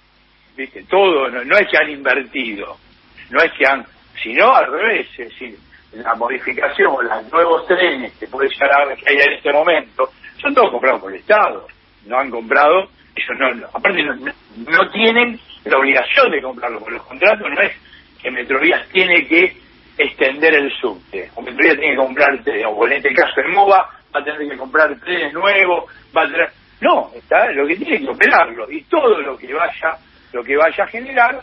viste, 0.56 0.84
todo, 0.84 1.28
no, 1.28 1.56
es 1.56 1.68
que 1.68 1.76
han 1.76 1.90
invertido, 1.90 2.76
no 3.30 3.40
es 3.42 3.52
que 3.52 3.66
han, 3.66 3.84
sino 4.22 4.54
al 4.54 4.72
revés, 4.72 5.06
la 5.92 6.14
modificación 6.14 6.88
o 6.92 7.02
los 7.02 7.32
nuevos 7.32 7.66
trenes 7.66 8.12
que 8.18 8.26
puede 8.26 8.48
llegar 8.48 8.90
a 8.90 8.96
que 8.96 9.04
hay 9.08 9.16
en 9.16 9.32
este 9.34 9.52
momento, 9.52 10.10
son 10.40 10.54
todos 10.54 10.70
comprados 10.70 11.00
por 11.00 11.12
el 11.12 11.20
Estado, 11.20 11.66
no 12.06 12.18
han 12.18 12.30
comprado, 12.30 12.88
ellos 13.14 13.38
no, 13.38 13.66
aparte 13.66 14.02
no, 14.02 14.90
tienen 14.90 15.38
la 15.64 15.78
obligación 15.78 16.30
de 16.30 16.40
comprarlo, 16.40 16.80
por 16.80 16.92
los 16.92 17.02
contratos 17.02 17.46
no 17.50 17.60
es 17.60 17.72
que 18.22 18.30
Metrovías 18.30 18.88
tiene 18.88 19.26
que 19.26 19.59
extender 20.02 20.54
el 20.54 20.72
subte, 20.80 21.30
o 21.34 21.42
Metrovías 21.42 21.76
tiene 21.76 21.92
que 21.92 21.96
comprar, 21.96 22.30
o 22.68 22.86
en 22.86 22.92
este 22.92 23.12
caso 23.14 23.40
el 23.40 23.52
MOVA 23.52 23.88
va 24.14 24.20
a 24.20 24.24
tener 24.24 24.48
que 24.48 24.56
comprar 24.56 24.98
trenes 25.00 25.32
nuevos, 25.32 25.84
va 26.16 26.22
a 26.22 26.26
tener... 26.26 26.48
No, 26.80 27.10
está 27.14 27.50
lo 27.52 27.66
que 27.66 27.76
tiene 27.76 28.00
que 28.00 28.08
operarlo, 28.08 28.70
y 28.70 28.82
todo 28.84 29.20
lo 29.20 29.36
que 29.36 29.52
vaya 29.52 29.98
lo 30.32 30.44
que 30.44 30.56
vaya 30.56 30.84
a 30.84 30.86
generar 30.86 31.40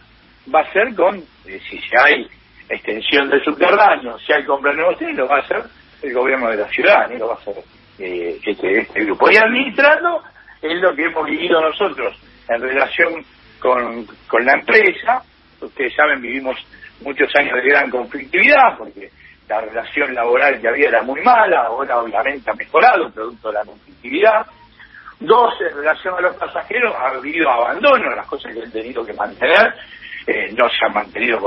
va 0.53 0.61
a 0.61 0.71
ser 0.71 0.93
con, 0.95 1.17
eh, 1.17 1.59
si 1.69 1.79
hay 2.01 2.27
extensión 2.69 3.29
del 3.29 3.43
subterráneo, 3.43 4.17
si 4.19 4.33
hay 4.33 4.45
compra 4.45 4.71
de 4.71 4.77
nuevos 4.77 4.97
trenes, 4.97 5.17
lo 5.17 5.27
va 5.27 5.37
a 5.37 5.41
hacer 5.41 5.63
el 6.01 6.13
gobierno 6.13 6.49
de 6.49 6.57
la 6.57 6.69
ciudad, 6.69 7.09
¿no? 7.09 7.17
lo 7.17 7.27
va 7.27 7.33
a 7.33 7.37
hacer 7.37 7.55
eh, 7.99 8.39
este, 8.45 8.79
este, 8.79 9.03
grupo. 9.03 9.29
Y 9.31 9.37
administrando 9.37 10.23
es 10.61 10.81
lo 10.81 10.95
que 10.95 11.05
hemos 11.05 11.25
vivido 11.25 11.61
nosotros 11.61 12.15
en 12.49 12.61
relación 12.61 13.25
con, 13.59 14.05
con 14.27 14.45
la 14.45 14.53
empresa. 14.53 15.21
Ustedes 15.59 15.93
saben, 15.95 16.21
vivimos 16.21 16.57
muchos 17.01 17.29
años 17.35 17.53
de 17.55 17.69
gran 17.69 17.89
conflictividad 17.89 18.77
porque 18.77 19.09
la 19.47 19.61
relación 19.61 20.13
laboral 20.13 20.59
que 20.59 20.67
había 20.67 20.89
era 20.89 21.01
muy 21.03 21.21
mala, 21.21 21.63
ahora 21.67 21.99
obviamente 21.99 22.49
ha 22.51 22.53
mejorado, 22.53 23.09
producto 23.11 23.47
de 23.47 23.53
la 23.53 23.65
conflictividad. 23.65 24.45
Dos, 25.19 25.53
en 25.61 25.77
relación 25.77 26.15
a 26.15 26.21
los 26.21 26.35
pasajeros, 26.35 26.93
ha 26.95 27.07
habido 27.07 27.49
abandono, 27.49 28.15
las 28.15 28.27
cosas 28.27 28.53
que 28.53 28.61
han 28.61 28.71
tenido 28.71 29.05
que 29.05 29.13
mantener 29.13 29.73
eh, 30.27 30.53
no 30.57 30.69
se 30.69 30.85
han 30.85 30.93
mantenido 30.93 31.39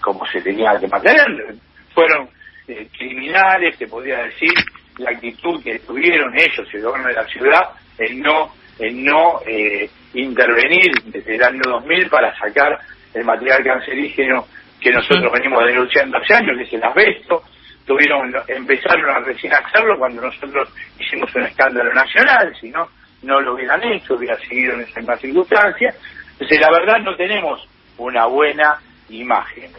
como 0.00 0.26
se 0.26 0.40
tenía 0.40 0.78
que 0.80 0.88
mantener. 0.88 1.54
Fueron 1.92 2.28
eh, 2.66 2.88
criminales, 2.96 3.76
te 3.76 3.86
podría 3.86 4.24
decir, 4.24 4.52
la 4.96 5.10
actitud 5.10 5.62
que 5.62 5.78
tuvieron 5.80 6.34
ellos, 6.34 6.66
el 6.72 6.82
gobierno 6.82 7.08
de 7.08 7.14
la 7.14 7.26
ciudad, 7.26 7.70
en 7.98 8.20
no, 8.20 8.52
en 8.78 9.04
no 9.04 9.40
eh, 9.46 9.88
intervenir 10.14 10.90
desde 11.04 11.34
el 11.34 11.42
año 11.42 11.60
2000 11.64 12.08
para 12.08 12.34
sacar 12.38 12.78
el 13.12 13.24
material 13.24 13.62
cancerígeno 13.62 14.46
que 14.84 14.92
nosotros 14.92 15.32
venimos 15.32 15.64
denunciando 15.64 16.18
hace 16.18 16.34
años, 16.34 16.58
que 16.58 16.64
es 16.64 16.72
el 16.74 16.84
asbesto. 16.84 17.42
Tuvieron, 17.86 18.34
empezaron 18.48 19.10
a 19.10 19.20
recién 19.20 19.52
hacerlo 19.54 19.98
cuando 19.98 20.20
nosotros 20.20 20.68
hicimos 21.00 21.34
un 21.34 21.42
escándalo 21.42 21.92
nacional, 21.92 22.54
si 22.60 22.68
no, 22.68 22.86
no 23.22 23.40
lo 23.40 23.54
hubieran 23.54 23.82
hecho, 23.82 24.14
hubiera 24.14 24.36
seguido 24.40 24.74
en 24.74 24.82
esa 24.82 25.00
misma 25.00 25.16
circunstancia. 25.16 25.94
Entonces, 26.32 26.60
la 26.60 26.70
verdad, 26.70 26.98
no 26.98 27.16
tenemos 27.16 27.66
una 27.96 28.26
buena 28.26 28.78
imagen. 29.08 29.70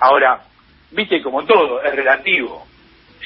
Ahora, 0.00 0.40
viste 0.92 1.22
como 1.22 1.44
todo, 1.44 1.82
es 1.82 1.94
relativo. 1.94 2.66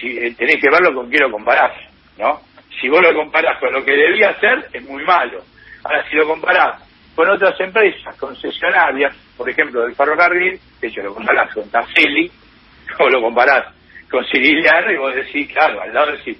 Si, 0.00 0.18
eh, 0.18 0.34
tenés 0.36 0.56
que 0.56 0.70
verlo 0.70 0.92
con 0.92 1.08
qué 1.08 1.18
lo 1.18 1.30
comparás, 1.30 1.72
¿no? 2.18 2.40
Si 2.80 2.88
vos 2.88 3.00
lo 3.00 3.14
comparás 3.14 3.58
con 3.60 3.72
lo 3.72 3.84
que 3.84 3.92
debía 3.92 4.34
ser, 4.40 4.68
es 4.72 4.82
muy 4.82 5.04
malo. 5.04 5.42
Ahora, 5.84 6.04
si 6.08 6.16
lo 6.16 6.26
comparás 6.26 6.87
con 7.18 7.28
otras 7.30 7.58
empresas 7.58 8.14
concesionarias, 8.14 9.12
por 9.36 9.50
ejemplo, 9.50 9.82
del 9.82 9.96
ferrocarril, 9.96 10.56
de 10.80 10.86
hecho 10.86 11.02
lo 11.02 11.12
comparás 11.12 11.52
con 11.52 11.68
Tasseli, 11.68 12.30
o 13.00 13.08
lo 13.08 13.20
comparás 13.20 13.74
con 14.08 14.24
Ciriliano, 14.26 14.92
y 14.92 14.96
vos 14.98 15.12
decís, 15.16 15.52
claro, 15.52 15.80
al 15.82 15.92
lado 15.92 16.12
de 16.12 16.38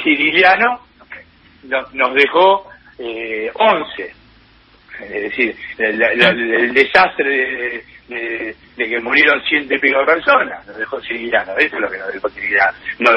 Ciriliano 0.00 0.78
nos 1.94 2.14
dejó 2.14 2.68
eh, 3.00 3.50
11. 3.52 4.14
Es 5.00 5.22
decir, 5.22 5.56
el, 5.78 6.72
desastre 6.72 7.82
de, 8.06 8.54
que 8.76 9.00
murieron 9.00 9.42
ciento 9.42 9.74
y 9.74 9.78
pico 9.80 9.98
de 9.98 10.06
personas 10.06 10.64
nos 10.68 10.76
dejó 10.76 11.00
Ciriliano. 11.00 11.52
Eso 11.58 11.74
es 11.74 11.82
lo 11.82 11.90
que 11.90 11.98
nos 11.98 12.12
dejó 12.12 12.28
Ciriliano. 12.28 12.78
No, 13.00 13.10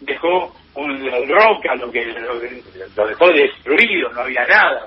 dejó 0.00 0.56
un 0.76 1.28
roca, 1.28 1.74
lo 1.74 1.92
que 1.92 2.06
lo, 2.06 3.06
dejó 3.06 3.28
destruido, 3.28 4.10
no 4.14 4.22
había 4.22 4.46
nada 4.46 4.86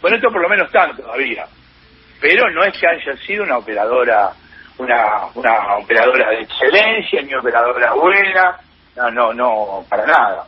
Bueno, 0.00 0.16
esto 0.16 0.30
por 0.30 0.42
lo 0.42 0.48
menos 0.48 0.70
tanto 0.70 1.02
todavía. 1.02 1.46
Pero 2.20 2.50
no 2.50 2.64
es 2.64 2.76
que 2.78 2.86
haya 2.86 3.16
sido 3.18 3.44
una 3.44 3.58
operadora 3.58 4.32
una, 4.78 5.26
una 5.34 5.76
operadora 5.76 6.30
de 6.30 6.42
excelencia, 6.42 7.22
ni 7.22 7.34
operadora 7.34 7.92
buena, 7.94 8.56
no, 8.96 9.10
no, 9.10 9.34
no, 9.34 9.84
para 9.88 10.06
nada. 10.06 10.44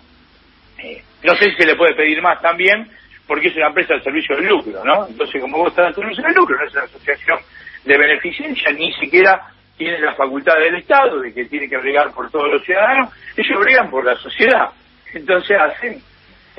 Eh, 0.79 1.03
no 1.23 1.35
sé 1.35 1.51
si 1.51 1.57
se 1.57 1.67
le 1.67 1.77
puede 1.77 1.95
pedir 1.95 2.23
más 2.23 2.41
también, 2.41 2.89
porque 3.27 3.49
es 3.49 3.57
una 3.57 3.69
empresa 3.69 3.95
de 3.95 4.03
servicio 4.03 4.37
de 4.37 4.43
lucro, 4.43 4.85
¿no? 4.85 5.07
Entonces, 5.07 5.41
como 5.41 5.59
vos 5.59 5.69
estás 5.69 5.89
en 5.89 5.95
servicio 5.95 6.25
de 6.25 6.35
lucro, 6.35 6.57
no 6.57 6.67
es 6.67 6.73
una 6.73 6.85
asociación 6.85 7.39
de 7.85 7.99
beneficencia, 7.99 8.73
ni 8.73 8.93
siquiera 8.95 9.49
tiene 9.77 9.99
la 9.99 10.15
facultad 10.15 10.57
del 10.59 10.77
Estado 10.77 11.21
de 11.21 11.33
que 11.33 11.47
tiene 11.47 11.69
que 11.69 11.79
bregar 11.79 12.13
por 12.13 12.31
todos 12.31 12.51
los 12.53 12.65
ciudadanos, 12.65 13.13
ellos 13.37 13.61
bregan 13.61 13.91
por 13.91 14.05
la 14.05 14.15
sociedad. 14.17 14.71
Entonces 15.13 15.57
hacen 15.59 16.03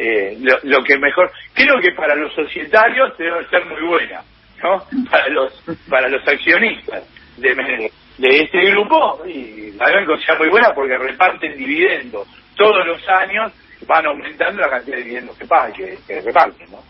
eh, 0.02 0.38
lo, 0.64 0.84
que 0.84 0.98
mejor. 0.98 1.32
Creo 1.54 1.80
que 1.80 1.92
para 1.92 2.16
los 2.16 2.34
societarios 2.34 3.16
debe 3.20 3.48
ser 3.50 3.64
muy 3.66 3.82
buena, 3.88 4.24
¿no? 4.64 4.84
Para 5.12 5.28
los, 5.30 5.64
para 5.90 6.08
los 6.10 6.28
accionistas 6.28 7.04
de, 7.38 7.92
de 8.18 8.40
este 8.40 8.72
grupo, 8.72 9.22
y 9.28 9.72
la 9.74 9.90
deben 9.90 10.20
sea 10.22 10.36
muy 10.36 10.50
buena 10.50 10.74
porque 10.74 10.98
reparten 10.98 11.56
dividendos 11.56 12.28
todos 12.56 12.86
los 12.86 13.08
años 13.10 13.52
van 13.88 14.06
aumentando 14.06 14.62
la 14.62 14.70
cantidad 14.70 14.98
de 14.98 15.04
dividendos 15.04 15.38
que, 15.38 15.46
pagan, 15.46 15.74
que, 15.74 16.22
reparten, 16.22 16.72
¿no? 16.72 16.84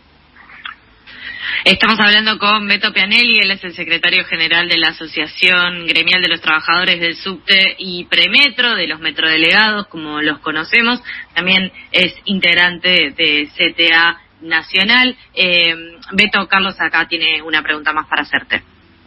Estamos 1.64 1.98
hablando 2.00 2.38
con 2.38 2.66
Beto 2.66 2.92
Pianelli, 2.92 3.38
él 3.38 3.50
es 3.50 3.62
el 3.64 3.74
secretario 3.74 4.24
general 4.24 4.68
de 4.68 4.78
la 4.78 4.88
Asociación 4.88 5.86
Gremial 5.86 6.20
de 6.20 6.28
los 6.28 6.40
Trabajadores 6.40 7.00
del 7.00 7.16
Subte 7.16 7.76
y 7.78 8.04
Premetro, 8.04 8.74
de 8.74 8.86
los 8.86 9.00
metrodelegados, 9.00 9.86
como 9.88 10.20
los 10.20 10.38
conocemos. 10.40 11.00
También 11.34 11.72
es 11.90 12.14
integrante 12.24 13.12
de 13.16 13.48
CTA 13.56 14.20
Nacional. 14.40 15.16
Eh, 15.34 15.74
Beto, 16.12 16.46
Carlos 16.48 16.80
acá 16.80 17.06
tiene 17.08 17.42
una 17.42 17.62
pregunta 17.62 17.92
más 17.92 18.06
para 18.06 18.22
hacerte. 18.22 18.62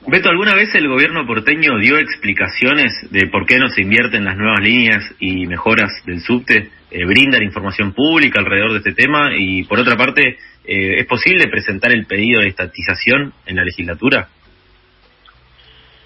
Beto, 0.08 0.30
¿alguna 0.30 0.54
vez 0.54 0.70
el 0.76 0.88
gobierno 0.88 1.26
porteño 1.26 1.80
dio 1.80 1.98
explicaciones 1.98 2.94
de 3.10 3.26
por 3.26 3.48
qué 3.48 3.58
no 3.58 3.70
se 3.70 3.82
invierten 3.82 4.24
las 4.24 4.38
nuevas 4.38 4.60
líneas 4.60 5.04
y 5.20 5.48
mejoras 5.48 5.90
del 6.06 6.22
subte? 6.22 6.70
Eh, 6.92 7.06
¿Brindan 7.08 7.42
información 7.42 7.92
pública 7.92 8.40
alrededor 8.40 8.74
de 8.74 8.78
este 8.78 8.94
tema? 8.94 9.32
Y 9.36 9.64
por 9.64 9.80
otra 9.80 9.98
parte, 9.98 10.38
eh, 10.64 11.00
¿es 11.00 11.08
posible 11.08 11.48
presentar 11.48 11.92
el 11.92 12.06
pedido 12.06 12.42
de 12.42 12.50
estatización 12.50 13.34
en 13.48 13.56
la 13.56 13.64
legislatura? 13.64 14.28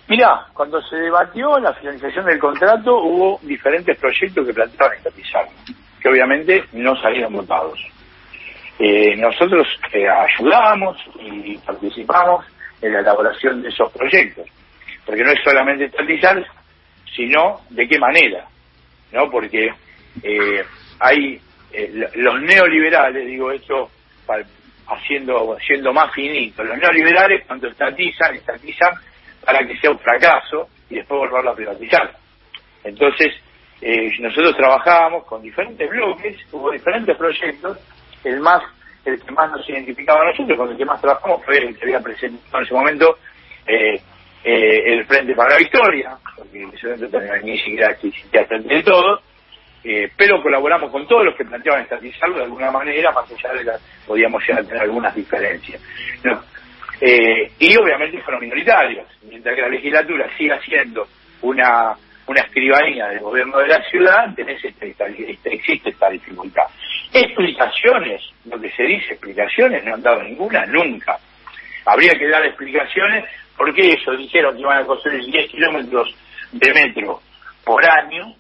Mira, 0.07 0.45
cuando 0.53 0.81
se 0.81 0.95
debatió 0.95 1.59
la 1.59 1.73
finalización 1.73 2.25
del 2.25 2.39
contrato 2.39 3.03
hubo 3.03 3.41
diferentes 3.43 3.99
proyectos 3.99 4.47
que 4.47 4.53
planteaban 4.53 4.95
estatizar, 4.95 5.45
que 6.01 6.07
obviamente 6.07 6.63
no 6.71 6.95
salieron 7.01 7.33
votados. 7.33 7.77
Eh, 8.79 9.17
nosotros 9.17 9.67
ayudamos 9.91 10.97
y 11.19 11.57
participamos 11.57 12.45
en 12.81 12.93
la 12.93 12.99
elaboración 12.99 13.61
de 13.61 13.69
esos 13.69 13.91
proyectos. 13.91 14.47
Porque 15.05 15.23
no 15.23 15.31
es 15.31 15.39
solamente 15.43 15.85
estatizar, 15.85 16.45
sino 17.15 17.61
de 17.69 17.87
qué 17.87 17.99
manera, 17.99 18.45
¿no? 19.11 19.29
Porque 19.29 19.69
eh, 20.23 20.63
hay 20.99 21.39
eh, 21.71 22.09
los 22.15 22.41
neoliberales, 22.41 23.25
digo 23.25 23.51
esto 23.51 23.89
haciendo 24.87 25.57
siendo 25.65 25.93
más 25.93 26.13
finito, 26.13 26.63
los 26.63 26.77
neoliberales 26.77 27.45
cuando 27.47 27.67
estatizan, 27.67 28.35
estatizan 28.35 28.93
para 29.43 29.65
que 29.65 29.77
sea 29.77 29.91
un 29.91 29.99
fracaso 29.99 30.69
y 30.89 30.95
después 30.95 31.19
volverlo 31.19 31.51
a 31.51 31.55
privatizar. 31.55 32.15
Entonces, 32.83 33.33
eh, 33.81 34.11
nosotros 34.19 34.55
trabajábamos 34.57 35.25
con 35.25 35.41
diferentes 35.41 35.89
bloques, 35.89 36.37
hubo 36.51 36.71
diferentes 36.71 37.15
proyectos, 37.17 37.77
el 38.23 38.39
más 38.39 38.61
el 39.05 39.21
que 39.21 39.31
más 39.31 39.51
nos 39.51 39.67
identificaba 39.69 40.21
a 40.21 40.31
nosotros, 40.31 40.57
con 40.57 40.71
el 40.71 40.77
que 40.77 40.85
más 40.85 41.01
trabajamos 41.01 41.43
fue 41.45 41.57
el 41.57 41.77
que 41.77 41.83
había 41.85 41.99
presentado 41.99 42.57
en 42.57 42.63
ese 42.63 42.73
momento 42.73 43.17
eh, 43.65 44.01
eh, 44.43 44.93
el 44.93 45.05
Frente 45.05 45.33
para 45.35 45.51
la 45.51 45.57
Victoria, 45.57 46.17
porque 46.35 46.63
en 46.63 46.69
ese 46.73 46.87
momento 46.87 47.19
ni 47.43 47.57
siquiera 47.59 47.91
existía 47.91 48.45
Frente 48.45 48.75
de 48.75 48.83
Todo, 48.83 49.21
eh, 49.83 50.09
pero 50.15 50.41
colaboramos 50.41 50.91
con 50.91 51.07
todos 51.07 51.25
los 51.25 51.35
que 51.35 51.45
planteaban 51.45 51.83
estatizarlo 51.83 52.37
de 52.37 52.43
alguna 52.43 52.71
manera, 52.71 53.11
más 53.11 53.31
allá 53.31 53.53
de 53.53 53.63
que 53.63 53.71
podíamos 54.05 54.41
llegar 54.41 54.63
a 54.63 54.67
tener 54.67 54.83
algunas 54.83 55.15
diferencias. 55.15 55.81
y 57.01 57.77
obviamente 57.77 58.21
fueron 58.21 58.41
minoritarios, 58.41 59.07
mientras 59.23 59.55
que 59.55 59.61
la 59.61 59.69
legislatura 59.69 60.29
siga 60.37 60.59
siendo 60.61 61.07
una 61.41 61.95
una 62.29 62.41
escribanía 62.41 63.07
del 63.07 63.21
gobierno 63.21 63.57
de 63.57 63.67
la 63.67 63.81
ciudad, 63.89 64.35
tenés 64.35 64.63
esta, 64.63 65.07
existe 65.45 65.89
esta 65.89 66.09
dificultad. 66.11 66.65
Explicaciones, 67.11 68.21
lo 68.45 68.59
que 68.59 68.69
se 68.71 68.83
dice, 68.83 69.13
explicaciones, 69.13 69.83
no 69.83 69.95
han 69.95 70.01
dado 70.01 70.21
ninguna 70.23 70.65
nunca. 70.67 71.17
Habría 71.85 72.13
que 72.13 72.27
dar 72.27 72.45
explicaciones 72.45 73.25
porque 73.57 73.93
eso, 73.93 74.11
dijeron 74.15 74.55
que 74.55 74.61
iban 74.61 74.83
a 74.83 74.85
construir 74.85 75.25
10 75.25 75.51
kilómetros 75.51 76.15
de 76.51 76.73
metro 76.73 77.21
por 77.65 77.83
año 77.83 78.33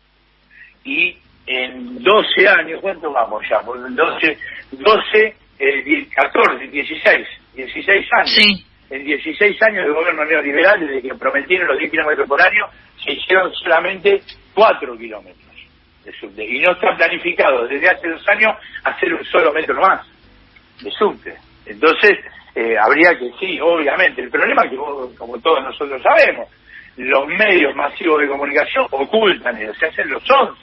y 0.83 1.17
en 1.45 2.01
12 2.01 2.47
años, 2.47 2.79
¿cuánto 2.81 3.11
vamos 3.11 3.43
ya? 3.49 3.59
Por 3.61 3.77
12, 3.93 4.37
12 4.71 5.35
eh, 5.59 6.07
14, 6.15 6.67
16, 6.67 7.27
16 7.55 8.07
años. 8.13 8.31
Sí. 8.31 8.65
En 8.89 9.03
16 9.03 9.61
años 9.63 9.85
de 9.85 9.91
gobierno 9.91 10.25
neoliberal, 10.25 10.79
desde 10.79 11.01
que 11.01 11.15
prometieron 11.15 11.67
los 11.67 11.77
10 11.79 11.91
kilómetros 11.91 12.27
por 12.27 12.41
año, 12.41 12.65
se 13.03 13.11
hicieron 13.13 13.53
solamente 13.55 14.21
4 14.53 14.97
kilómetros 14.97 15.48
Y 16.37 16.59
no 16.59 16.71
está 16.71 16.95
planificado 16.95 17.67
desde 17.67 17.89
hace 17.89 18.09
dos 18.09 18.27
años 18.27 18.55
hacer 18.83 19.13
un 19.13 19.23
solo 19.25 19.53
metro 19.53 19.79
más 19.79 20.05
de 20.81 20.91
subte. 20.91 21.35
Entonces, 21.65 22.17
eh, 22.55 22.75
habría 22.77 23.17
que, 23.17 23.31
sí, 23.39 23.59
obviamente. 23.61 24.21
El 24.21 24.29
problema 24.29 24.63
es 24.63 24.71
que, 24.71 24.77
como 25.17 25.39
todos 25.39 25.63
nosotros 25.63 26.01
sabemos, 26.01 26.49
los 26.97 27.27
medios 27.27 27.75
masivos 27.75 28.19
de 28.21 28.27
comunicación 28.27 28.87
ocultan, 28.91 29.57
se 29.79 29.85
hacen 29.85 30.09
los 30.09 30.23
sons. 30.23 30.57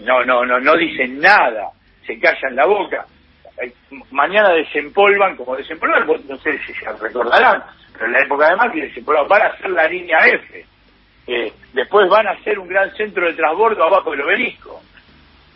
No, 0.00 0.24
no, 0.24 0.44
no, 0.44 0.58
no 0.58 0.76
dicen 0.76 1.20
nada, 1.20 1.70
se 2.06 2.18
callan 2.18 2.56
la 2.56 2.66
boca. 2.66 3.04
Eh, 3.62 3.72
mañana 4.10 4.50
desempolvan, 4.50 5.36
como 5.36 5.56
desempolvan, 5.56 6.06
no 6.06 6.36
sé 6.38 6.58
si 6.66 6.72
se 6.74 6.92
recordarán, 6.92 7.62
pero 7.92 8.06
en 8.06 8.12
la 8.12 8.22
época 8.22 8.48
de 8.48 8.56
Macri 8.56 8.80
desempolvan, 8.82 9.28
van 9.28 9.42
a 9.42 9.46
hacer 9.46 9.70
la 9.70 9.86
línea 9.86 10.18
F. 10.26 10.66
Eh, 11.26 11.52
después 11.72 12.08
van 12.08 12.26
a 12.26 12.32
hacer 12.32 12.58
un 12.58 12.68
gran 12.68 12.94
centro 12.96 13.26
de 13.26 13.34
transbordo 13.34 13.84
abajo 13.84 14.10
del 14.10 14.22
obelisco. 14.22 14.82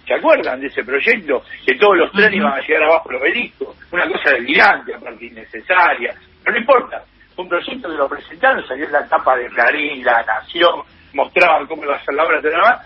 ¿Se 0.06 0.14
acuerdan 0.14 0.60
de 0.60 0.68
ese 0.68 0.82
proyecto? 0.84 1.42
Que 1.66 1.74
todos 1.76 1.96
los 1.98 2.12
trenes 2.12 2.34
iban 2.34 2.54
a 2.54 2.60
llegar 2.60 2.84
abajo 2.84 3.10
del 3.10 3.20
obelisco. 3.20 3.74
Una 3.92 4.08
cosa 4.08 4.30
delirante, 4.30 4.94
aparte 4.94 5.26
innecesaria. 5.26 6.14
Pero 6.42 6.52
no 6.52 6.60
importa. 6.60 7.04
Un 7.36 7.48
proyecto 7.48 7.88
que 7.88 7.96
lo 7.96 8.08
presentaron, 8.08 8.66
salió 8.66 8.86
en 8.86 8.92
la 8.92 9.06
tapa 9.06 9.36
de 9.36 9.48
Clarín, 9.48 10.04
La 10.04 10.24
Nación, 10.24 10.82
mostraban 11.12 11.66
cómo 11.66 11.84
iba 11.84 11.94
a 11.94 12.04
ser 12.04 12.14
la 12.14 12.24
obra 12.24 12.40
de 12.40 12.50
la 12.50 12.84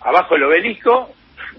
Abajo 0.00 0.34
del 0.34 0.44
obelisco, 0.44 1.10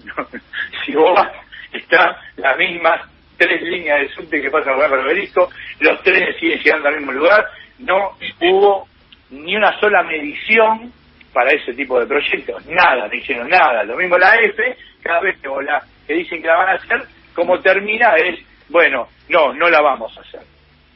si 0.84 0.94
vos 0.94 1.14
vas, 1.14 1.32
está 1.72 2.20
las 2.36 2.56
mismas 2.56 3.00
tres 3.36 3.62
líneas 3.62 4.00
de 4.00 4.08
subte 4.10 4.40
que 4.40 4.50
pasan 4.50 4.74
abajo 4.74 4.96
del 4.96 5.06
obelisco, 5.06 5.48
los 5.80 6.02
trenes 6.02 6.36
siguen 6.38 6.58
llegando 6.60 6.88
al 6.88 6.96
mismo 6.96 7.12
lugar, 7.12 7.46
no 7.78 8.16
hubo 8.40 8.88
ni 9.30 9.56
una 9.56 9.78
sola 9.78 10.02
medición 10.02 10.92
para 11.32 11.50
ese 11.50 11.74
tipo 11.74 12.00
de 12.00 12.06
proyectos, 12.06 12.64
nada, 12.66 13.06
no 13.06 13.14
hicieron 13.14 13.48
nada, 13.48 13.84
lo 13.84 13.96
mismo 13.96 14.18
la 14.18 14.34
F, 14.36 14.76
cada 15.02 15.20
vez 15.20 15.38
que, 15.40 15.48
la, 15.62 15.82
que 16.06 16.14
dicen 16.14 16.40
que 16.40 16.48
la 16.48 16.56
van 16.56 16.68
a 16.70 16.72
hacer, 16.72 17.02
como 17.34 17.60
termina 17.60 18.16
es, 18.16 18.40
bueno, 18.68 19.08
no, 19.28 19.52
no 19.52 19.68
la 19.68 19.80
vamos 19.80 20.16
a 20.16 20.20
hacer. 20.20 20.40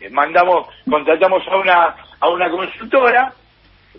Eh, 0.01 0.11
mandamos, 0.11 0.67
contratamos 0.89 1.47
a 1.47 1.57
una, 1.57 1.95
a 2.19 2.29
una 2.29 2.51
consultora, 2.51 3.33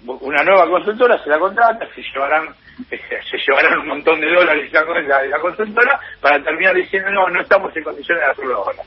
una 0.05 0.43
nueva 0.43 0.69
consultora, 0.69 1.23
se 1.23 1.29
la 1.29 1.39
contrata, 1.39 1.87
se 1.95 2.01
llevarán, 2.01 2.47
eh, 2.91 2.99
se 3.29 3.37
llevarán 3.37 3.79
un 3.79 3.87
montón 3.87 4.19
de 4.19 4.27
dólares 4.33 4.69
de 4.71 5.07
la, 5.07 5.23
la 5.23 5.39
consultora 5.39 5.99
para 6.19 6.43
terminar 6.43 6.75
diciendo 6.75 7.09
no, 7.11 7.29
no 7.29 7.41
estamos 7.41 7.75
en 7.77 7.83
condiciones 7.83 8.23
de 8.25 8.31
hacerlo 8.31 8.57
ahora. 8.57 8.83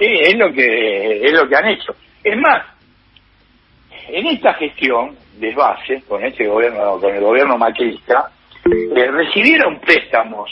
Es 0.00 0.36
lo 0.36 0.52
que, 0.52 1.26
es 1.26 1.32
lo 1.32 1.48
que 1.48 1.56
han 1.56 1.68
hecho. 1.68 1.94
Es 2.24 2.36
más, 2.36 2.64
en 4.08 4.26
esta 4.26 4.54
gestión 4.54 5.16
de 5.38 5.54
base, 5.54 6.02
con 6.08 6.24
este 6.24 6.46
gobierno, 6.46 6.98
con 6.98 7.14
el 7.14 7.20
gobierno 7.20 7.56
macrista, 7.56 8.30
eh, 8.64 9.10
recibieron 9.10 9.78
préstamos 9.80 10.50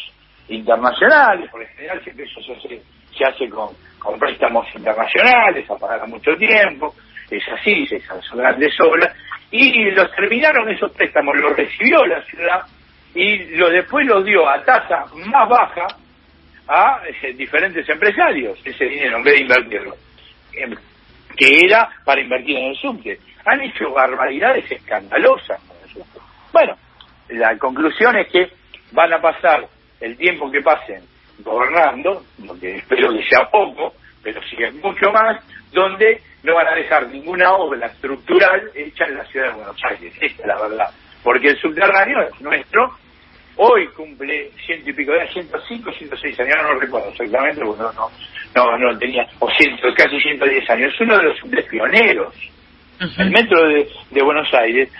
internacionales, 0.48 1.50
por 1.50 1.60
lo 1.60 1.66
general 1.68 2.02
siempre 2.02 2.24
eso 2.24 2.40
se 2.42 2.52
hace, 2.52 2.82
se 3.16 3.24
hace 3.24 3.48
con, 3.48 3.70
préstamos 4.18 4.66
internacionales, 4.74 5.68
a 5.68 5.76
pagar 5.76 6.00
a 6.02 6.06
mucho 6.06 6.36
tiempo, 6.36 6.94
es 7.30 7.42
así, 7.48 7.86
son 8.28 8.38
grandes 8.38 8.72
obras, 8.80 9.12
y 9.50 9.90
los 9.90 10.10
terminaron 10.12 10.68
esos 10.70 10.92
préstamos, 10.92 11.36
los 11.36 11.56
recibió 11.56 12.04
la 12.06 12.22
ciudad 12.22 12.60
y 13.14 13.56
lo 13.56 13.70
después 13.70 14.06
los 14.06 14.24
dio 14.24 14.48
a 14.48 14.62
tasa 14.62 15.06
más 15.26 15.48
baja 15.48 15.86
a 16.68 17.00
eh, 17.22 17.32
diferentes 17.32 17.88
empresarios, 17.88 18.58
ese 18.64 18.84
dinero, 18.84 19.18
en 19.18 19.22
vez 19.24 19.34
de 19.34 19.40
invertirlo, 19.40 19.96
em, 20.52 20.74
que 21.36 21.64
era 21.64 21.88
para 22.04 22.20
invertir 22.20 22.56
en 22.56 22.70
el 22.70 22.76
subte 22.76 23.18
han 23.44 23.60
hecho 23.60 23.92
barbaridades 23.92 24.70
escandalosas. 24.70 25.60
Bueno, 26.52 26.76
la 27.28 27.56
conclusión 27.58 28.16
es 28.16 28.28
que 28.28 28.50
van 28.92 29.12
a 29.12 29.20
pasar 29.20 29.66
el 30.00 30.16
tiempo 30.16 30.50
que 30.50 30.62
pasen 30.62 31.02
gobernando, 31.38 32.24
donde 32.38 32.76
espero 32.76 33.12
que 33.12 33.24
sea 33.28 33.48
poco, 33.50 33.94
pero 34.22 34.42
sigue 34.48 34.72
mucho 34.72 35.12
más, 35.12 35.40
donde 35.72 36.20
no 36.42 36.54
van 36.54 36.68
a 36.68 36.74
dejar 36.74 37.06
ninguna 37.08 37.52
obra 37.52 37.86
estructural 37.86 38.70
hecha 38.74 39.04
en 39.04 39.18
la 39.18 39.24
ciudad 39.26 39.48
de 39.48 39.54
Buenos 39.54 39.80
Aires. 39.84 40.14
Esta 40.20 40.42
es 40.42 40.48
la 40.48 40.60
verdad. 40.60 40.90
Porque 41.22 41.48
el 41.48 41.60
subterráneo 41.60 42.22
es 42.22 42.40
nuestro, 42.40 42.96
hoy 43.56 43.86
cumple 43.88 44.50
ciento 44.64 44.90
y 44.90 44.92
pico 44.92 45.12
de 45.12 45.20
años, 45.20 45.34
105, 45.34 45.92
106 45.92 46.40
años, 46.40 46.54
no, 46.62 46.74
lo 46.74 46.80
recuerdo 46.80 47.08
exactamente, 47.10 47.62
porque 47.64 47.82
no, 47.82 47.92
no, 47.92 48.10
no, 48.54 48.78
no 48.78 48.98
tenía, 48.98 49.26
o 49.38 49.50
ciento, 49.50 49.88
casi 49.94 50.20
110 50.20 50.70
años, 50.70 50.94
es 50.94 51.00
uno 51.00 51.16
de 51.18 51.24
los 51.24 51.38
subtes 51.38 51.64
pioneros 51.66 52.34
el 52.98 53.30
metro 53.30 53.68
de, 53.68 54.22
Buenos 54.22 54.52
Aires 54.54 54.90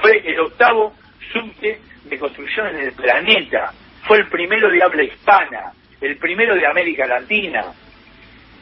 fue 0.00 0.18
el 0.24 0.38
octavo 0.40 0.92
subte 1.32 1.80
de 2.04 2.18
construcción 2.18 2.66
en 2.68 2.80
el 2.86 2.92
planeta. 2.92 3.72
Fue 4.06 4.18
el 4.18 4.28
primero 4.28 4.68
de 4.68 4.82
habla 4.82 5.02
hispana, 5.02 5.72
el 6.00 6.16
primero 6.16 6.54
de 6.54 6.66
América 6.66 7.06
Latina. 7.06 7.64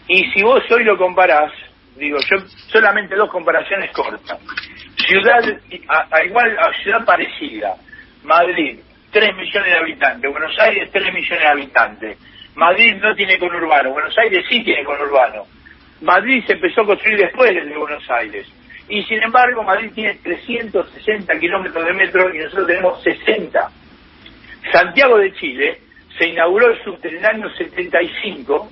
Y 0.09 0.31
si 0.33 0.43
vos 0.43 0.63
hoy 0.71 0.85
lo 0.85 0.97
comparás, 0.97 1.53
digo 1.97 2.19
yo, 2.19 2.39
solamente 2.71 3.15
dos 3.15 3.31
comparaciones 3.31 3.91
cortas. 3.93 4.39
Ciudad, 5.07 5.43
a, 5.89 6.25
igual 6.25 6.57
a 6.59 6.73
ciudad 6.83 7.05
parecida, 7.05 7.75
Madrid, 8.23 8.79
3 9.15 9.37
millones 9.37 9.71
de 9.71 9.79
habitantes, 9.79 10.29
Buenos 10.29 10.59
Aires, 10.59 10.91
3 10.91 11.15
millones 11.15 11.39
de 11.39 11.47
habitantes. 11.47 12.19
Madrid 12.57 12.97
no 13.01 13.15
tiene 13.15 13.39
conurbano, 13.39 13.93
Buenos 13.93 14.19
Aires 14.19 14.45
sí 14.49 14.65
tiene 14.65 14.83
conurbano. 14.83 15.45
Madrid 16.01 16.43
se 16.45 16.55
empezó 16.55 16.81
a 16.81 16.87
construir 16.87 17.19
después 17.19 17.55
de 17.55 17.79
Buenos 17.79 18.11
Aires. 18.11 18.45
Y 18.89 19.05
sin 19.05 19.23
embargo, 19.23 19.63
Madrid 19.63 19.93
tiene 19.95 20.15
360 20.17 21.39
kilómetros 21.39 21.85
de 21.85 21.93
metro 21.93 22.35
y 22.35 22.39
nosotros 22.39 22.67
tenemos 22.67 23.03
60. 23.05 23.71
Santiago 24.73 25.19
de 25.19 25.33
Chile 25.35 25.79
se 26.19 26.29
inauguró 26.29 26.73
el 26.73 26.83
subte 26.83 27.09
en 27.09 27.19
el 27.19 27.25
año 27.25 27.49
75. 27.51 28.69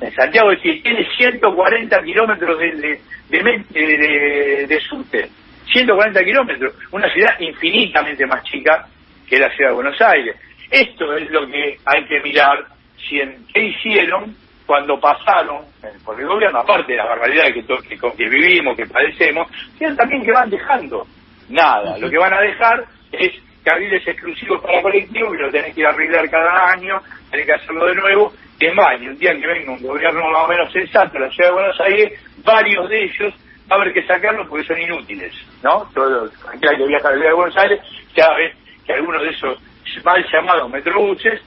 En 0.00 0.14
Santiago 0.14 0.50
de 0.50 0.60
Chile 0.62 0.80
tiene 0.82 1.06
140 1.18 2.02
kilómetros 2.02 2.58
de, 2.58 2.98
de, 3.28 4.66
de, 4.66 4.80
subte. 4.88 5.28
140 5.70 6.24
kilómetros. 6.24 6.74
Una 6.90 7.12
ciudad 7.12 7.38
infinitamente 7.38 8.26
más 8.26 8.42
chica 8.44 8.88
que 9.32 9.38
la 9.38 9.50
ciudad 9.56 9.70
de 9.70 9.76
Buenos 9.76 10.00
Aires. 10.02 10.36
Esto 10.70 11.16
es 11.16 11.30
lo 11.30 11.46
que 11.46 11.78
hay 11.86 12.04
que 12.04 12.20
mirar. 12.20 12.66
Si 13.08 13.18
en, 13.18 13.46
¿Qué 13.46 13.64
hicieron 13.64 14.36
cuando 14.66 15.00
pasaron 15.00 15.64
por 16.04 16.20
el 16.20 16.26
gobierno, 16.26 16.58
aparte 16.58 16.92
de 16.92 16.98
las 16.98 17.08
barbaridades 17.08 17.54
que, 17.54 17.88
que, 17.88 17.96
que 17.98 18.28
vivimos, 18.28 18.76
que 18.76 18.84
padecemos, 18.84 19.48
sino 19.78 19.96
también 19.96 20.22
que 20.22 20.32
van 20.32 20.50
dejando 20.50 21.06
nada. 21.48 21.96
Lo 21.96 22.10
que 22.10 22.18
van 22.18 22.34
a 22.34 22.40
dejar 22.42 22.84
es 23.10 23.32
carriles 23.64 24.06
exclusivos 24.06 24.62
para 24.62 24.82
colectivos 24.82 25.32
que 25.32 25.42
lo 25.42 25.50
tenés 25.50 25.74
que 25.74 25.86
arreglar 25.86 26.28
cada 26.28 26.70
año, 26.70 27.00
tenés 27.30 27.46
que 27.46 27.52
hacerlo 27.54 27.86
de 27.86 27.94
nuevo. 27.94 28.32
Es 28.60 28.74
más, 28.74 29.00
y 29.00 29.08
un 29.08 29.18
día 29.18 29.32
que 29.34 29.46
venga 29.46 29.72
un 29.72 29.82
gobierno 29.82 30.30
más 30.30 30.44
o 30.44 30.48
menos 30.48 30.72
sensato 30.72 31.16
en 31.16 31.22
la 31.22 31.30
ciudad 31.30 31.48
de 31.48 31.54
Buenos 31.54 31.80
Aires, 31.80 32.20
varios 32.44 32.88
de 32.90 33.04
ellos 33.04 33.34
va 33.70 33.76
a 33.76 33.80
haber 33.80 33.94
que 33.94 34.06
sacarlos 34.06 34.46
porque 34.46 34.66
son 34.66 34.80
inútiles, 34.80 35.34
¿no? 35.62 35.88
Todo 35.94 36.30
que 36.30 36.86
viaja 36.86 37.08
a 37.08 37.12
la 37.12 37.16
ciudad 37.16 37.30
de 37.30 37.34
Buenos 37.34 37.56
Aires 37.56 37.80
sabe 38.14 38.61
que 38.86 38.92
algunos 38.92 39.22
de 39.22 39.30
esos 39.30 39.58
mal 40.04 40.24
llamados 40.32 40.70
metrobuses 40.70 41.40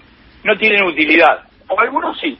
no 0.43 0.55
tienen 0.57 0.83
utilidad, 0.83 1.43
o 1.67 1.79
algunos 1.79 2.19
sí, 2.19 2.37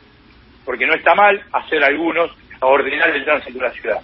porque 0.64 0.86
no 0.86 0.94
está 0.94 1.16
mal 1.16 1.42
hacer 1.52 1.84
algunos 1.84 2.32
a 2.60 2.66
ordenar 2.66 3.10
el 3.10 3.26
tránsito 3.26 3.60
de 3.60 3.66
la 3.66 3.74
ciudad. 3.74 4.02